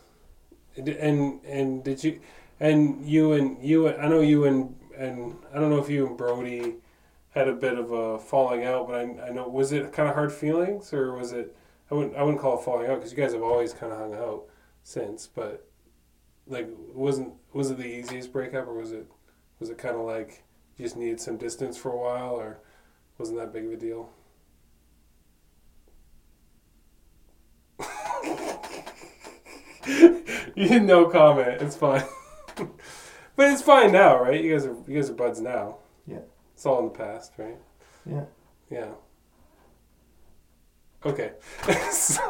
[0.78, 2.20] and and did you
[2.60, 6.16] and you and you I know you and and I don't know if you and
[6.16, 6.76] Brody
[7.32, 10.14] had a bit of a falling out, but I, I know was it kind of
[10.14, 11.56] hard feelings or was it
[11.92, 14.00] I wouldn't I wouldn't call it falling out because you guys have always kind of
[14.00, 14.44] hung out
[14.84, 15.68] since, but
[16.48, 19.08] like wasn't was it the easiest breakup or was it
[19.60, 20.44] was it kind of like
[20.78, 22.60] you just needed some distance for a while or
[23.18, 24.10] wasn't that big of a deal?
[30.56, 31.62] you no comment.
[31.62, 32.04] It's fine.
[32.56, 34.44] but it's fine now, right?
[34.44, 35.78] You guys are you guys are buds now.
[36.06, 36.20] Yeah.
[36.54, 37.58] It's all in the past, right?
[38.06, 38.26] Yeah.
[38.70, 38.90] Yeah.
[41.06, 41.32] Okay.
[41.92, 42.22] so,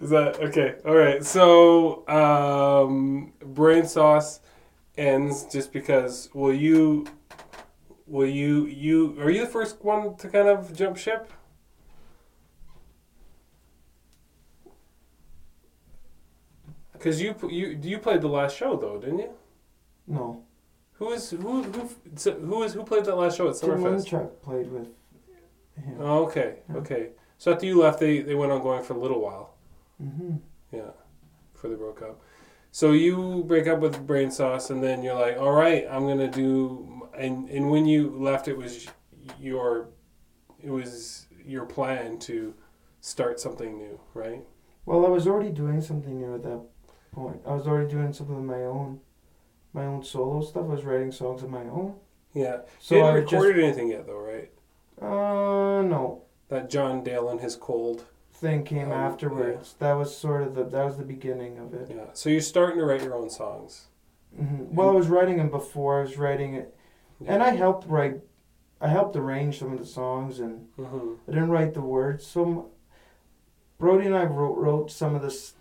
[0.00, 0.76] is that okay?
[0.84, 1.24] All right.
[1.24, 4.40] So, um, brain sauce
[4.96, 7.06] ends just because will you
[8.06, 11.32] will you you are you the first one to kind of jump ship?
[16.92, 19.30] Because you you you played the last show though, didn't you?
[20.08, 20.42] No.
[20.94, 21.90] Who is who who
[22.30, 24.08] who is who played that last show at Summerfest?
[24.08, 24.88] Winchuk played with
[25.82, 25.96] him.
[26.00, 26.76] Oh, okay, Yeah.
[26.76, 27.08] okay.
[27.38, 29.54] So after you left, they they went on going for a little while.
[29.98, 30.36] hmm
[30.72, 30.90] Yeah,
[31.52, 32.20] before they broke up.
[32.70, 36.30] So you break up with Brain Sauce, and then you're like, "All right, I'm gonna
[36.30, 38.86] do." And and when you left, it was
[39.38, 39.88] your,
[40.62, 42.54] it was your plan to
[43.00, 44.42] start something new, right?
[44.86, 46.60] Well, I was already doing something new at that
[47.12, 47.40] point.
[47.46, 49.00] I was already doing something of my own,
[49.72, 50.64] my own solo stuff.
[50.64, 51.94] I was writing songs of my own.
[52.32, 52.62] Yeah.
[52.80, 54.50] So you I hadn't was recorded anything yet, though, right?
[55.00, 58.04] Uh no That John Dale and his cold.
[58.32, 59.74] thing came Um, afterwards.
[59.78, 61.90] That was sort of the that was the beginning of it.
[61.90, 62.06] Yeah.
[62.12, 63.86] So you're starting to write your own songs.
[64.36, 65.98] hmm Well, I was writing them before.
[65.98, 66.74] I was writing it,
[67.26, 68.20] and I helped write.
[68.80, 72.26] I helped arrange some of the songs, and hmm I didn't write the words.
[72.26, 72.70] So
[73.78, 75.54] Brody and I wrote wrote some of this,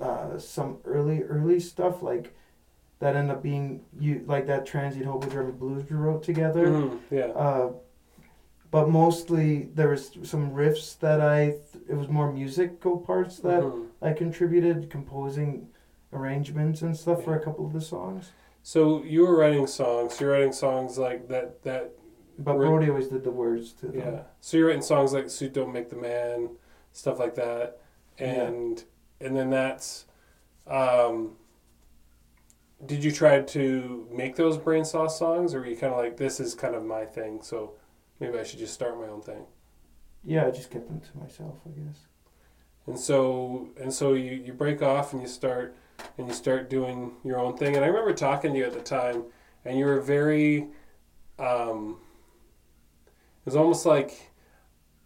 [0.00, 2.34] uh, some early early stuff like
[2.98, 6.66] that ended up being you like that transient hope German blues we wrote together.
[6.72, 7.26] hmm Yeah.
[7.26, 7.72] Uh,
[8.76, 11.38] but mostly there was some riffs that I
[11.88, 13.86] it was more musical parts that Mhm.
[14.02, 15.68] I contributed composing
[16.12, 18.32] arrangements and stuff for a couple of the songs.
[18.62, 20.20] So you were writing songs.
[20.20, 21.62] You're writing songs like that.
[21.62, 21.84] That
[22.38, 22.66] But Right.
[22.68, 23.98] Brody always did the words to them.
[23.98, 24.22] Yeah.
[24.42, 26.50] So you're writing songs like "Suit Don't Make the Man,"
[26.92, 27.78] stuff like that,
[28.18, 28.84] and
[29.22, 30.04] and then that's.
[30.66, 31.36] Um,
[32.84, 36.18] did you try to make those brain sauce songs, or were you kind of like,
[36.18, 37.72] "This is kind of my thing," so
[38.20, 39.44] maybe I should just start my own thing?
[40.24, 41.98] Yeah, I just kept them to myself, I guess.
[42.86, 45.76] And so and so you you break off and you start
[46.18, 47.76] and you start doing your own thing.
[47.76, 49.24] And I remember talking to you at the time,
[49.64, 50.68] and you were very.
[51.38, 51.98] Um,
[53.06, 54.32] it was almost like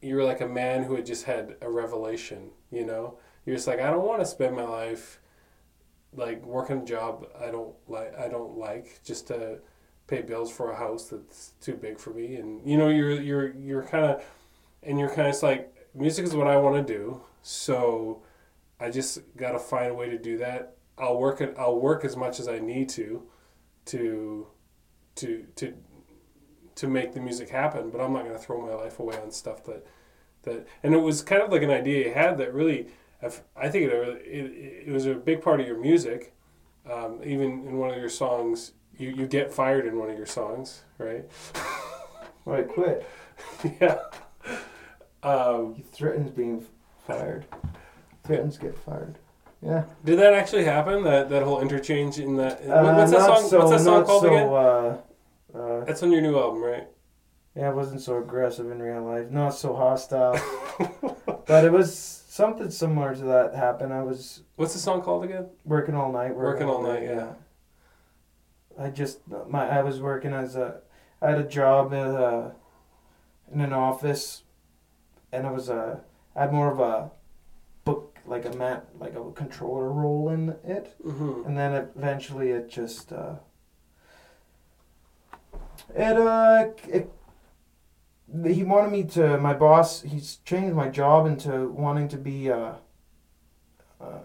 [0.01, 2.51] you were like a man who had just had a revelation.
[2.71, 5.21] You know, you're just like I don't want to spend my life
[6.13, 8.19] like working a job I don't like.
[8.19, 9.59] I don't like just to
[10.11, 12.35] pay bills for a house that's too big for me.
[12.37, 14.23] And you know, you're you're you're kind of
[14.83, 17.23] and you're kind of like music is what I want to do.
[17.43, 18.23] So
[18.79, 20.77] I just got to find a way to do that.
[20.99, 21.55] I'll work it.
[21.59, 23.23] I'll work as much as I need to,
[23.87, 24.47] to,
[25.17, 25.75] to to
[26.77, 27.91] to make the music happen.
[27.91, 29.87] But I'm not going to throw my life away on stuff that
[30.43, 30.67] that.
[30.83, 32.89] And it was kind of like an idea you had that really,
[33.23, 33.93] I've- think it
[34.27, 36.35] it, it was a big part of your music.
[36.91, 40.27] Um, even in one of your songs, you, you get fired in one of your
[40.27, 41.25] songs, right?
[42.47, 43.07] Well, I quit.
[43.81, 43.99] yeah.
[45.23, 46.65] Um, He threatens being
[47.07, 47.45] fired.
[48.25, 49.19] Threatens get fired.
[49.61, 49.85] Yeah.
[50.07, 51.05] Did that actually happen?
[51.05, 52.63] That that whole interchange in that.
[52.67, 53.47] Uh, what's that song?
[53.47, 54.49] So, what's that song called so, again?
[54.49, 56.89] Uh, uh, That's on your new album, right?
[57.55, 59.31] yeah, I wasn't so aggressive in real life.
[59.31, 60.41] Not so hostile.
[61.47, 63.93] but it was something similar to that happened.
[63.93, 65.49] I was What's the song called again?
[65.65, 66.35] working all night.
[66.35, 67.33] Working all night, yeah.
[68.81, 70.81] I just my I was working as a
[71.23, 72.53] I had a job at a,
[73.53, 74.45] in an office,
[75.33, 76.01] and it was a
[76.35, 77.11] I had more of a
[77.85, 81.47] book like a mat like a controller role in it, Mm-hmm.
[81.47, 83.35] and then eventually it just uh,
[85.95, 87.11] it uh it,
[88.47, 92.77] he wanted me to my boss he's changed my job into wanting to be a,
[94.01, 94.21] a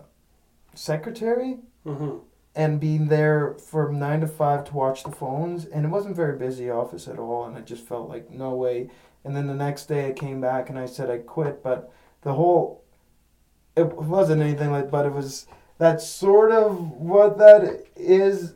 [0.76, 2.18] secretary Mm-hmm.
[2.56, 6.38] And being there from nine to five to watch the phones and it wasn't very
[6.38, 8.90] busy office at all and I just felt like no way.
[9.24, 11.92] And then the next day I came back and I said I quit but
[12.22, 12.84] the whole
[13.76, 15.48] it wasn't anything like but it was
[15.78, 18.54] that sort of what that is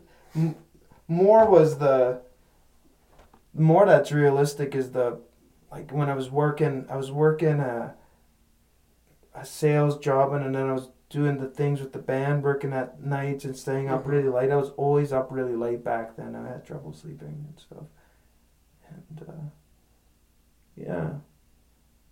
[1.07, 2.21] more was the
[3.53, 5.19] more that's realistic is the
[5.71, 7.95] like when I was working I was working a
[9.35, 13.01] a sales job and then I was doing the things with the band, working at
[13.03, 14.07] nights and staying up Mhm.
[14.07, 14.51] really late.
[14.51, 16.35] I was always up really late back then.
[16.35, 17.85] I had trouble sleeping and stuff.
[18.89, 19.49] And uh,
[20.75, 21.09] yeah,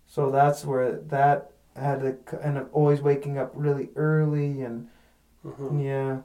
[0.06, 4.88] so that's where that had to and always waking up really early and
[5.44, 5.78] Mm-hmm.
[5.78, 6.22] yeah.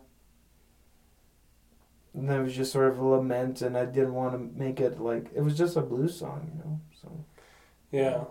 [2.16, 4.80] And then it was just sort of a lament, and I didn't want to make
[4.80, 6.80] it like it was just a blues song, you know.
[7.02, 7.26] So
[7.92, 8.26] Yeah.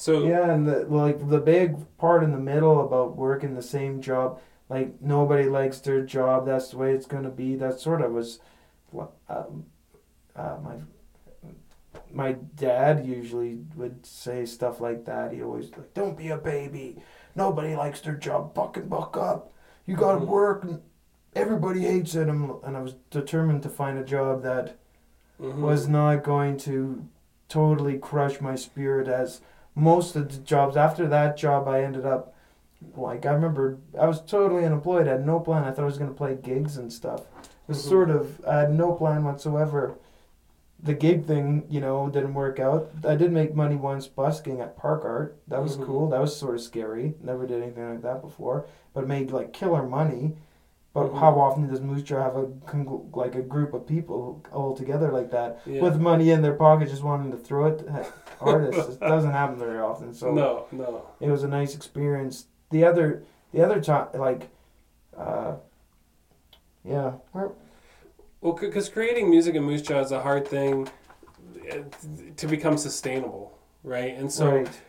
[0.00, 4.00] So yeah, and the like the big part in the middle about working the same
[4.00, 4.40] job,
[4.70, 6.46] like nobody likes their job.
[6.46, 7.54] That's the way it's gonna be.
[7.54, 8.40] That sort of was,
[9.28, 9.66] um,
[10.34, 10.76] uh, my
[12.10, 15.32] my dad usually would say stuff like that.
[15.34, 17.02] He always like, "Don't be a baby.
[17.36, 18.54] Nobody likes their job.
[18.54, 19.52] Fucking buck up.
[19.84, 20.28] You gotta Mhm.
[20.28, 20.66] work."
[21.34, 24.76] Everybody hates it, and and I was determined to find a job that
[25.38, 25.60] Mhm.
[25.60, 27.04] was not going to
[27.48, 29.42] totally crush my spirit as
[29.74, 32.34] most of the jobs after that job I ended up
[32.96, 35.64] like I remember I was totally unemployed, I had no plan.
[35.64, 37.20] I thought I was gonna play gigs and stuff.
[37.42, 37.88] It was Mhm.
[37.88, 39.94] sort of I had no plan whatsoever.
[40.82, 42.88] The gig thing, you know, didn't work out.
[43.06, 45.36] I did make money once busking at Park Art.
[45.46, 45.84] That was Mhm.
[45.84, 46.08] cool.
[46.08, 47.14] That was sort of scary.
[47.22, 48.64] Never did anything like that before.
[48.94, 50.36] But made like killer money.
[50.92, 52.48] But how often does Moose Jaw have a
[53.12, 55.82] like a group of people all together like that Yeah.
[55.82, 58.94] with money in their pocket, just wanting to throw it at artists?
[58.94, 60.12] it doesn't happen very often.
[60.12, 61.06] So no, no.
[61.20, 62.46] it was a nice experience.
[62.70, 63.22] The other,
[63.52, 64.48] the other time, like,
[65.16, 65.54] uh,
[66.84, 67.12] yeah,
[68.40, 70.88] Well, because creating music in Moose Jaw is a hard thing
[71.70, 71.76] uh,
[72.36, 74.14] to become sustainable, right?
[74.16, 74.80] And so, right.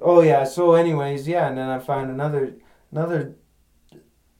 [0.00, 0.42] Oh yeah.
[0.44, 2.54] So, anyways, yeah, and then I found another,
[2.90, 3.36] another.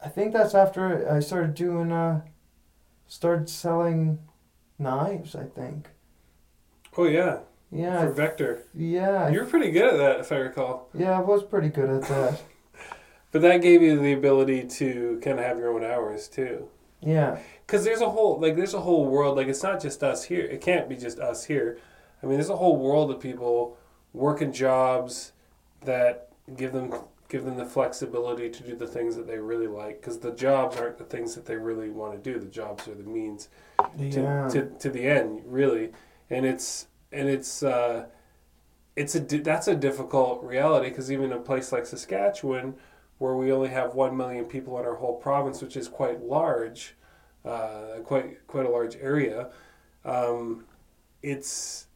[0.05, 2.21] I think that's after I started doing, uh,
[3.07, 4.19] started selling
[4.79, 5.35] knives.
[5.35, 5.89] I think.
[6.97, 7.39] oh yeah,
[7.73, 8.01] Yeah.
[8.01, 9.29] for Vector, yeah.
[9.31, 10.89] You were pretty good at that, if I recall.
[10.95, 12.43] yeah, I was pretty good at that.
[13.33, 16.69] But that gave you the ability to kind of have your own hours too.
[17.01, 17.39] Yeah.
[17.67, 20.45] Because there's a whole like there's a whole world like it's not just us here.
[20.45, 21.79] It can't be just us here.
[22.23, 23.77] I mean, there's a whole world of people
[24.13, 25.33] working jobs
[25.85, 26.95] that give them
[27.35, 30.01] give them the flexibility to do the things that they really like.
[30.01, 32.39] Because the jobs aren't the things that they really want to do.
[32.39, 33.49] The jobs are the means
[33.99, 34.49] to, Yeah.
[34.51, 35.91] to, to the end really
[36.30, 38.07] and it's and it's uh
[38.97, 42.74] it's a that's a difficult reality because even a place like Saskatchewan
[43.18, 46.95] where we only have 1 million people in our whole province which is quite large
[47.45, 49.51] uh, quite quite a large area
[50.05, 50.64] um,
[51.22, 51.89] it's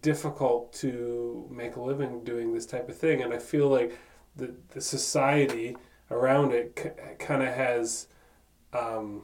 [0.00, 3.98] difficult to make a living doing this type of thing and I feel like
[4.36, 5.76] the, the society
[6.10, 8.08] around it c- kind of has
[8.72, 9.22] um,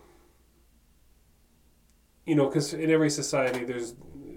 [2.27, 3.95] you know, because in every society there's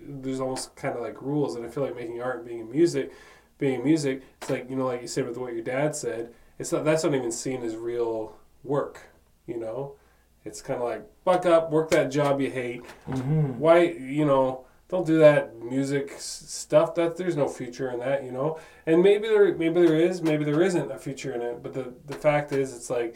[0.07, 3.11] there's almost kind of like rules, and I feel like making art, being in music,
[3.57, 6.33] being in music, it's like you know, like you said with what your dad said,
[6.59, 9.01] it's not that's not even seen as real work.
[9.45, 9.95] You know,
[10.43, 12.83] it's kind of like buck up, work that job you hate.
[13.07, 13.59] Mm-hmm.
[13.59, 16.95] Why you know don't do that music stuff.
[16.95, 18.23] That there's no future in that.
[18.23, 21.63] You know, and maybe there maybe there is, maybe there isn't a future in it.
[21.63, 23.15] But the the fact is, it's like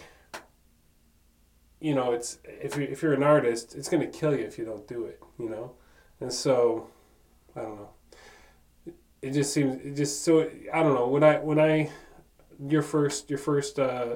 [1.79, 4.65] you know, it's if you if you're an artist, it's gonna kill you if you
[4.65, 5.21] don't do it.
[5.37, 5.75] You know,
[6.19, 6.87] and so
[7.55, 7.89] I don't know.
[9.21, 11.89] It just seems it just so I don't know when I when I
[12.67, 14.15] your first your first uh,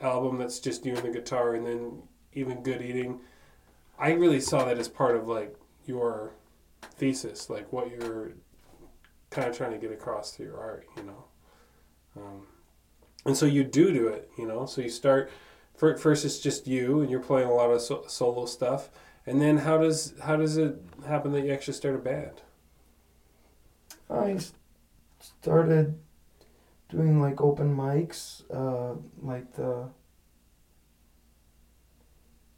[0.00, 3.20] album that's just you and the guitar and then even good eating,
[3.98, 5.56] I really saw that as part of like
[5.86, 6.32] your
[6.96, 8.32] thesis, like what you're
[9.30, 10.86] kind of trying to get across through your art.
[10.96, 11.24] You know.
[12.16, 12.46] Um,
[13.24, 14.66] and so you do do it, you know.
[14.66, 15.30] So you start
[15.74, 16.24] fir- first.
[16.24, 18.90] It's just you, and you're playing a lot of so- solo stuff.
[19.26, 22.42] And then how does how does it happen that you actually start a band?
[24.08, 24.38] I
[25.18, 25.98] started
[26.88, 29.88] doing like open mics, uh, like the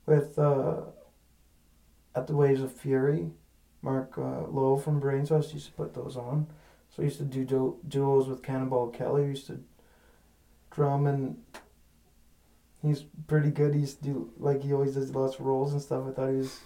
[0.04, 0.82] with uh,
[2.14, 3.30] at the Waves of Fury.
[3.82, 6.46] Mark uh, Lowe from Brain Sauce used to put those on.
[6.90, 9.22] So I used to do du- duos with Cannonball Kelly.
[9.22, 9.60] He used to
[10.70, 11.36] drum and
[12.82, 13.74] he's pretty good.
[13.74, 16.04] He used to do like he always does lots of rolls and stuff.
[16.08, 16.60] I thought he was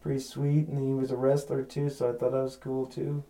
[0.00, 1.90] pretty sweet, and he was a wrestler too.
[1.90, 3.24] So I thought that was cool too.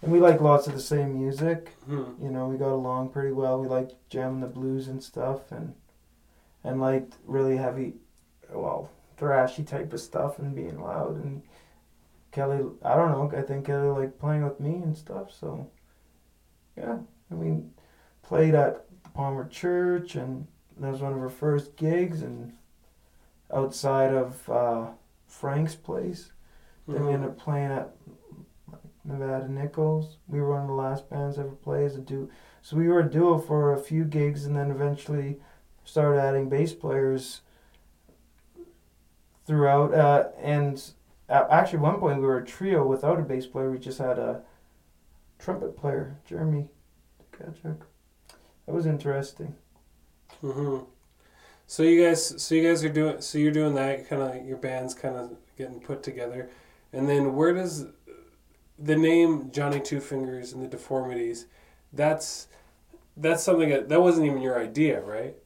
[0.00, 1.70] And we like lots of the same music.
[1.86, 2.12] Hmm.
[2.22, 3.60] You know, we got along pretty well.
[3.60, 5.74] We liked jamming the blues and stuff, and
[6.64, 7.94] and liked really heavy,
[8.52, 11.16] well, thrashy type of stuff and being loud.
[11.16, 11.42] And
[12.32, 13.38] Kelly, I don't know.
[13.38, 15.32] I think Kelly liked playing with me and stuff.
[15.32, 15.70] So
[16.76, 16.98] yeah,
[17.30, 17.62] and we
[18.22, 20.46] played at the Palmer Church, and
[20.78, 22.52] that was one of our first gigs, and
[23.52, 24.86] outside of uh,
[25.26, 26.32] Frank's place.
[26.86, 27.90] Then we ended up playing at
[29.04, 30.16] Nevada Nichols.
[30.26, 32.28] We were one of the last bands ever play as a duo.
[32.62, 35.36] So we were a duo for a few gigs, and then eventually
[35.84, 37.42] started adding bass players
[39.46, 39.92] throughout.
[39.94, 40.92] Uh, and
[41.28, 43.70] a- actually, one point we were a trio without a bass player.
[43.70, 44.42] We just had a
[45.38, 46.68] trumpet player, Jeremy
[47.32, 47.82] Tkachuk.
[48.66, 49.54] That was interesting.
[50.40, 50.78] hmm
[51.66, 54.58] So you guys, so you guys are doing, so you're doing that kind of, your
[54.58, 56.50] band's kind of getting put together,
[56.92, 57.86] and then where does
[58.78, 61.46] the name Johnny Two Fingers and the Deformities?
[61.92, 62.48] That's
[63.16, 65.36] that's something that that wasn't even your idea, right?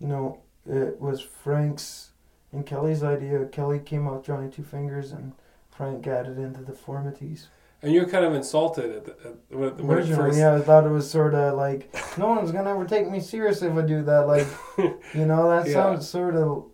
[0.00, 2.07] No, it was Frank's
[2.52, 3.44] and Kelly's idea.
[3.46, 5.32] Kelly came up with Johnny Two Fingers, and
[5.70, 7.48] Frank added into the deformities.
[7.80, 10.38] And you're kind of insulted at, the, at when, when it Originally, first.
[10.38, 13.68] yeah, I thought it was sort of like no one's gonna ever take me seriously
[13.68, 14.26] if I do that.
[14.26, 14.46] Like,
[15.14, 15.72] you know, that Yeah.
[15.74, 16.64] sounds sort of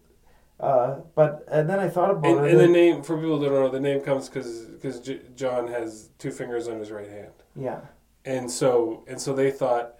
[0.60, 2.52] Uh, but and then I thought about And, it.
[2.52, 5.68] and the name for people who don't know, the name comes because because J- John
[5.68, 7.80] has two fingers on his right hand, yeah.
[8.24, 9.96] and so and so they thought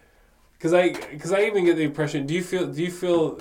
[0.54, 2.24] because I because I even get the impression.
[2.24, 2.66] Do you feel?
[2.68, 3.38] Do you feel?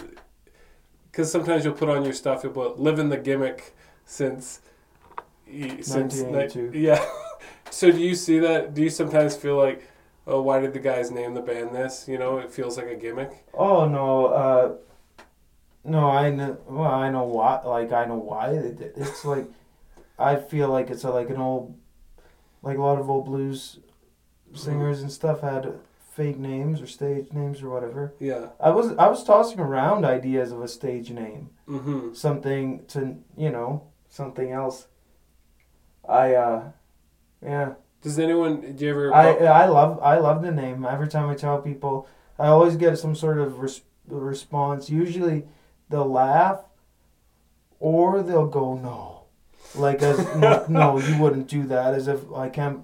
[1.13, 2.43] Because sometimes you'll put on your stuff.
[2.43, 4.61] You'll put "living the gimmick" since
[5.81, 7.05] since ni- yeah.
[7.69, 8.73] so do you see that?
[8.73, 9.87] Do you sometimes feel like,
[10.25, 12.07] oh, why did the guys name the band this?
[12.07, 13.45] You know, it feels like a gimmick.
[13.53, 14.73] Oh no, uh,
[15.83, 16.57] no, I know.
[16.67, 17.61] Well, I know why.
[17.61, 18.93] Like I know why they did.
[18.95, 19.45] It's like
[20.17, 21.77] I feel like it's a, like an old,
[22.63, 23.79] like a lot of old blues
[24.55, 25.73] singers and stuff had
[26.15, 28.13] fake names or stage names or whatever.
[28.19, 28.47] Yeah.
[28.59, 32.13] I was I was tossing around ideas of a stage name, Mm-hmm.
[32.13, 34.87] something to you know something else.
[36.07, 36.63] I uh,
[37.41, 37.73] yeah.
[38.01, 38.75] Does anyone?
[38.75, 39.13] Do you ever?
[39.13, 40.85] I I love I love the name.
[40.85, 42.07] Every time I tell people,
[42.37, 44.89] I always get some sort of res- response.
[44.89, 45.45] Usually,
[45.89, 46.65] they'll laugh,
[47.79, 49.23] or they'll go no,
[49.81, 51.93] like as no, no, you wouldn't do that.
[51.93, 52.83] As if I can't.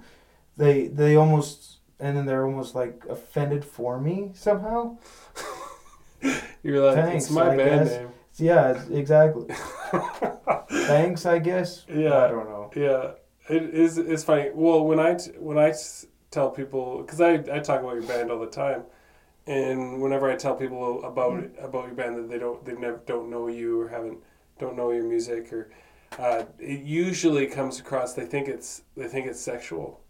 [0.56, 4.98] They they almost and then they're almost like offended for me somehow.
[6.64, 7.98] You're like, Thanks, it's my I band guess.
[7.98, 8.10] name.
[8.38, 9.48] Yeah, exactly.
[10.70, 11.86] Thanks, I guess.
[11.90, 12.18] Yeah.
[12.18, 12.72] I don't know.
[12.76, 13.12] Yeah,
[13.54, 13.98] it is.
[13.98, 14.50] It's funny.
[14.54, 18.04] Well, when I t- when I s- tell people because I, I talk about your
[18.04, 18.84] band all the time,
[19.48, 21.64] and whenever I tell people about Mm.
[21.64, 24.18] about your band that they don't they never don't know you or haven't
[24.60, 25.72] don't know your music or
[26.18, 30.02] uh, it usually comes across they think it's they think it's sexual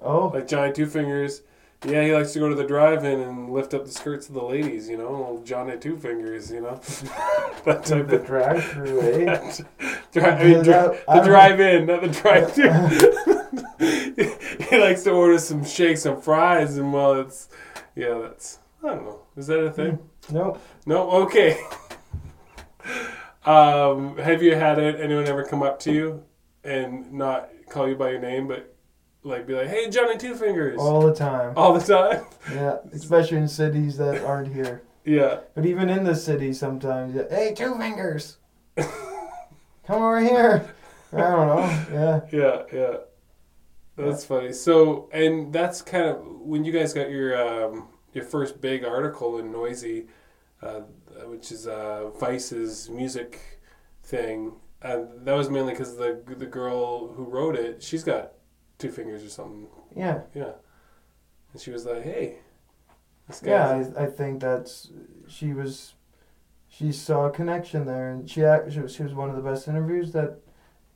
[0.00, 1.42] Oh, like Johnny Two Fingers.
[1.84, 4.42] Yeah, he likes to go to the drive-in and lift up the skirts of the
[4.42, 5.10] ladies, you know.
[5.10, 6.74] Well, Johnny Two Fingers, you know.
[7.64, 9.52] that type the drive-through, eh?
[10.12, 12.70] Dri- I mean, dri- the drive-in, not the drive-through.
[14.70, 17.48] he likes to order some shakes and fries, and well, it's
[17.94, 19.20] yeah, that's I don't know.
[19.36, 19.98] Is that a thing?
[20.30, 20.58] No.
[20.86, 21.10] No.
[21.10, 21.60] Okay.
[23.44, 26.24] um, have you had it, anyone ever come up to you
[26.64, 28.75] and not call you by your name, but
[29.26, 31.52] like be like, "Hey, Johnny Two Fingers," All the time.
[31.56, 32.24] all the time?
[32.54, 34.82] Yeah, especially in cities that aren't here.
[35.04, 35.40] Yeah.
[35.54, 38.38] But even in the city, sometimes, yeah, hey, two fingers,
[38.76, 40.72] come over here.
[41.12, 41.60] I don't know.
[41.92, 42.20] Yeah.
[42.32, 42.96] Yeah, yeah.
[43.96, 44.52] That's funny.
[44.52, 49.38] So, and that's kind of when you guys got your um, your first big article
[49.38, 50.06] in Noisey,
[50.62, 50.80] uh,
[51.26, 53.40] which is uh, Vice's music
[54.04, 54.52] thing.
[54.82, 58.32] And that was mainly because the the girl who wrote it, she's got
[58.78, 59.66] two fingers or something.
[59.94, 60.20] Yeah.
[60.34, 60.52] Yeah,
[61.52, 62.38] and she was like, "Hey,
[63.28, 63.84] this guy." Yeah.
[63.96, 64.90] I, I think that's
[65.28, 65.94] she was.
[66.68, 69.40] She saw a connection there, and she act- she was, she was one of the
[69.42, 70.12] best interviews.
[70.12, 70.40] That,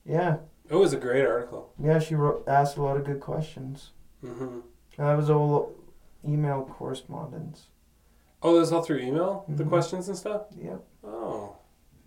[0.05, 1.73] yeah, It was a great article.
[1.83, 1.99] yeah.
[2.01, 3.93] She wrote, asked a lot of good questions.
[4.23, 4.63] And
[4.99, 5.73] that was all
[6.27, 7.69] email correspondence.
[8.43, 9.69] Oh, that was all through email, the Mhm.
[9.69, 10.43] questions and stuff.
[10.61, 10.83] Yep.
[11.05, 11.57] Oh,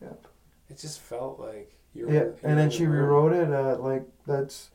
[0.01, 0.27] Yep.
[0.69, 2.11] It just felt like you.
[2.11, 3.51] Yeah, and then she rewrote it.
[3.51, 4.69] Uh, like that's,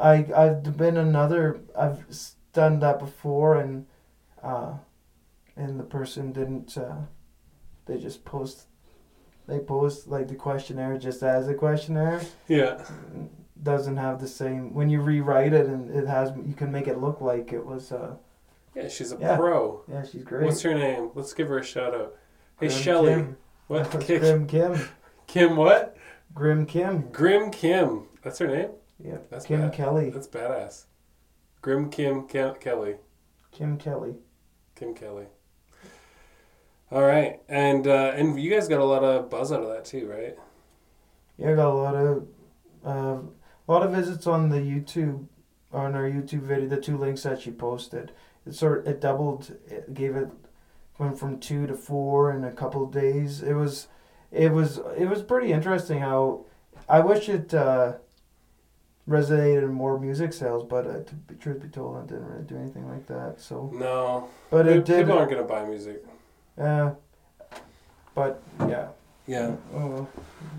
[0.00, 1.60] I I've been another.
[1.76, 2.04] I've
[2.52, 3.86] done that before, and,
[4.42, 4.74] uh,
[5.56, 6.76] and the person didn't.
[6.76, 6.96] Uh,
[7.86, 8.66] they just post,
[9.46, 12.20] they post like the questionnaire just as a questionnaire.
[12.48, 12.82] Yeah.
[13.62, 16.98] Doesn't have the same when you rewrite it, and it has you can make it
[17.00, 17.92] look like it was.
[17.92, 18.16] Uh,
[18.74, 19.36] Yeah, she's a Yeah.
[19.36, 19.82] pro.
[19.88, 20.44] yeah, she's great.
[20.44, 21.10] What's her name?
[21.14, 22.14] Let's give her a shout out.
[22.58, 23.14] Hey, Grim Shelly.
[23.14, 23.36] Kim.
[23.68, 24.00] What?
[24.00, 24.80] Kim, Grim Kim.
[25.26, 25.96] Kim what?
[26.34, 27.10] Grim Kim.
[27.10, 28.04] Grim Kim.
[28.22, 28.70] That's her name?
[29.04, 29.18] Yeah.
[29.30, 29.72] That's Kim bad.
[29.72, 30.10] Kelly.
[30.10, 30.84] That's badass.
[31.60, 32.96] Grim Kim Ke- Kelly.
[33.50, 34.14] Kim Kelly.
[34.74, 35.26] Kim Kelly.
[36.90, 37.40] All right.
[37.48, 40.36] And uh, and you guys got a lot of buzz out of that too, right?
[41.36, 42.26] Yeah, I got a lot of
[42.84, 43.18] uh,
[43.68, 45.26] a lot of visits on the YouTube
[45.72, 46.68] on our YouTube video.
[46.68, 48.12] The two links that she posted,
[48.46, 49.56] it sort it doubled.
[49.68, 50.28] It gave it
[50.98, 53.42] went from two to four in a couple days.
[53.42, 53.88] It was
[54.30, 56.44] it was it was pretty interesting how
[56.88, 57.94] I wish it uh,
[59.08, 62.44] resonated in more music sales, but uh, to be truth be told, it didn't really
[62.44, 63.40] do anything like that.
[63.40, 64.28] So, No.
[64.50, 65.10] but it People did.
[65.10, 66.04] aren't going to buy music.
[66.58, 66.92] Uh,
[68.14, 68.88] but yeah.
[69.26, 69.56] Yeah.
[69.74, 70.06] Oh.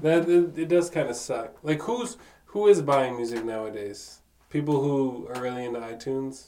[0.02, 1.52] That it, it does kind of suck.
[1.64, 4.20] Like who's who is buying music nowadays?
[4.50, 6.48] People who are really into iTunes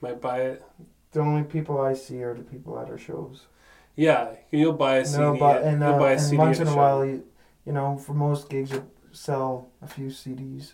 [0.00, 0.62] might buy it.
[1.12, 3.46] the only people I see are the people at our shows.
[3.96, 5.22] Yeah, you'll buy a CD.
[5.22, 7.24] No, but and, you'll uh, buy a and CD once in a while, you,
[7.66, 10.72] you know, for most gigs, you sell a few CDs,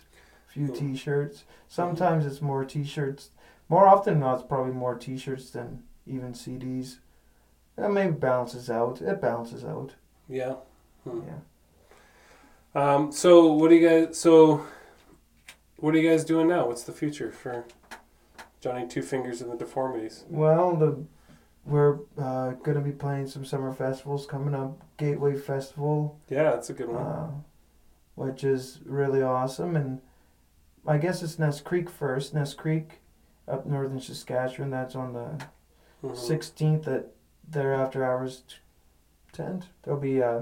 [0.55, 0.67] few.
[0.75, 1.43] T-shirts.
[1.67, 3.29] Sometimes it's more T-shirts.
[3.69, 6.97] More often than not, it's probably more T-shirts than even CDs.
[7.75, 9.01] That maybe balances out.
[9.01, 9.95] It balances out.
[10.29, 10.55] Yeah.
[11.03, 11.21] Hmm.
[11.27, 12.93] Yeah.
[12.95, 13.11] Um.
[13.11, 14.17] So what do you guys?
[14.17, 14.65] So
[15.77, 16.67] what are you guys doing now?
[16.67, 17.65] What's the future for
[18.61, 20.23] Johnny Two Fingers and the Deformities?
[20.29, 21.03] Well, the
[21.65, 24.81] we're uh, gonna be playing some summer festivals coming up.
[24.97, 27.01] Gateway Festival, Yeah, that's a good one.
[27.05, 27.27] uh,
[28.15, 29.99] which is really awesome, and
[30.87, 32.33] I guess it's Ness Creek first.
[32.33, 32.99] Ness Creek,
[33.47, 34.69] up northern Saskatchewan.
[34.71, 35.45] That's on the
[36.03, 36.15] Mhm.
[36.17, 37.07] sixteenth at
[37.47, 38.55] their after hours t-
[39.31, 39.69] tent.
[39.83, 40.41] There'll be uh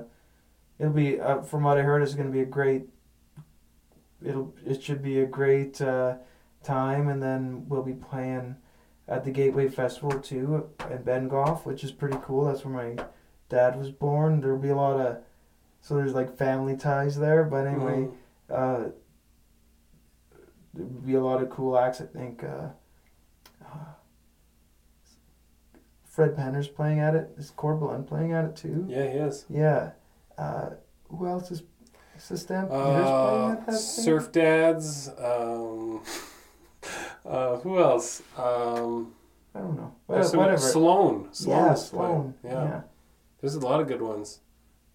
[0.80, 2.90] it'll be uh, from what I heard it's gonna be a great
[4.22, 6.18] it'll it should be a great uh,
[6.64, 8.56] time and then we'll be playing
[9.08, 12.46] at the Gateway Festival too in Bengough, which is pretty cool.
[12.46, 13.06] That's where my
[13.50, 14.40] dad was born.
[14.42, 15.18] There'll be a lot of
[15.82, 17.44] so there's like family ties there.
[17.44, 18.14] But anyway, Mhm.
[18.50, 18.90] uh,
[20.74, 22.02] there'll be a lot of cool acts.
[22.02, 22.68] I think uh,
[23.64, 23.68] uh,
[26.06, 27.32] Fred Penner's playing at it.
[27.38, 28.86] Is Corb Lund playing at it too?
[28.88, 29.46] Yeah, he is.
[29.50, 29.92] Yeah.
[30.38, 30.72] Uh,
[31.10, 31.64] who else is?
[32.18, 33.76] Is the Stampeders playing Uh, at that thing?
[33.76, 35.10] Surf Dads.
[35.18, 36.02] Um,
[37.26, 38.22] uh, who else?
[38.38, 39.14] Um,
[39.56, 39.94] I don't know.
[40.08, 40.58] What, some- whatever.
[40.60, 41.30] Sloan.
[41.32, 41.74] Sloan yeah.
[41.74, 42.34] Sloan.
[42.44, 42.52] Yeah.
[42.52, 42.82] Yeah.
[43.42, 44.40] There's a lot of good ones.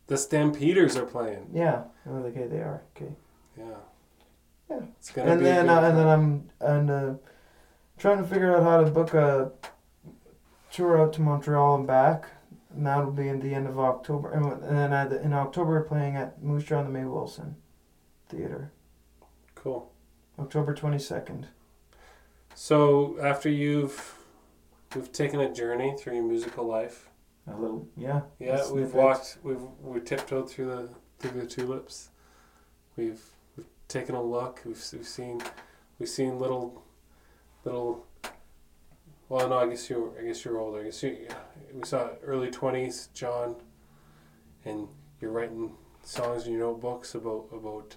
[0.06, 1.50] The Stampeders are playing.
[1.52, 1.82] Yeah.
[2.08, 2.82] Oh, okay, they are.
[2.96, 3.12] Okay.
[3.58, 3.64] Yeah.
[4.70, 4.80] Yeah.
[4.98, 5.44] It's gonna and be.
[5.44, 6.06] then uh, and then.
[6.06, 7.14] I'm and uh,
[7.98, 9.52] trying to figure out how to book a
[10.72, 12.26] tour out to Montreal and back.
[12.74, 14.30] And that'll be in the end of October.
[14.32, 17.56] And, and then the, in October, we're playing at Moose Jaw and the Mae Wilson
[18.28, 18.72] Theater.
[19.54, 19.92] cool.
[20.38, 21.46] October 22nd.
[22.54, 24.14] So after you've
[24.94, 27.08] we've taken a journey through your musical life.
[27.46, 28.22] A little, yeah.
[28.38, 29.38] Yeah, we've walked.
[29.42, 30.88] We've we tiptoed through the
[31.18, 32.10] through the tulips.
[32.96, 33.22] We've
[33.88, 34.60] taken a look.
[34.64, 35.42] We've we've seen
[35.98, 36.82] we've seen little
[37.64, 38.06] little.
[39.28, 40.80] Well, no, I guess you I guess you're older.
[40.80, 41.28] I guess you,
[41.72, 43.56] we saw early twenties, John,
[44.64, 44.88] and
[45.20, 47.96] you're writing songs in your notebooks about about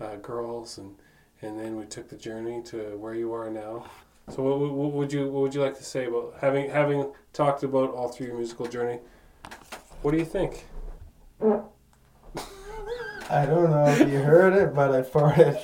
[0.00, 0.96] uh, girls, and
[1.42, 3.86] and then we took the journey to where you are now.
[4.30, 7.64] So what, what, would you what would you like to say about having having talked
[7.64, 9.00] about all through your musical journey?
[10.02, 10.64] What do you think?
[13.30, 15.60] I don't know if you heard it, but I farted.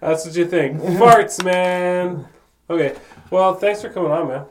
[0.00, 0.80] That's what you think.
[0.80, 2.26] Farts, man.
[2.68, 2.96] Okay.
[3.30, 4.44] Well, thanks for coming on, man.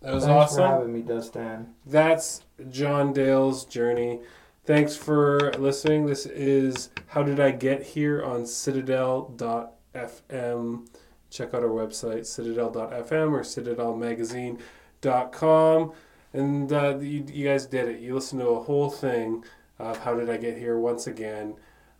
[0.00, 0.26] That was Thanks awesome.
[0.26, 1.74] Thanks for having me, Dustin.
[1.86, 4.20] That's John Dale's journey.
[4.66, 6.06] Thanks for listening.
[6.06, 10.88] This is How Did I Get Here on Citadel.fm.
[11.30, 15.92] Check out our website, citadel.fm or citadelmagazine.com.
[16.32, 18.00] And uh, you, you guys did it.
[18.00, 19.44] You listened to a whole thing
[19.78, 21.54] of How Did I Get Here once again.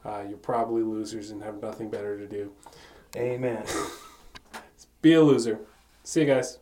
[0.04, 2.52] Uh, you're probably losers and have nothing better to do.
[3.16, 3.64] Amen.
[5.02, 5.60] Be a loser.
[6.02, 6.58] See you guys.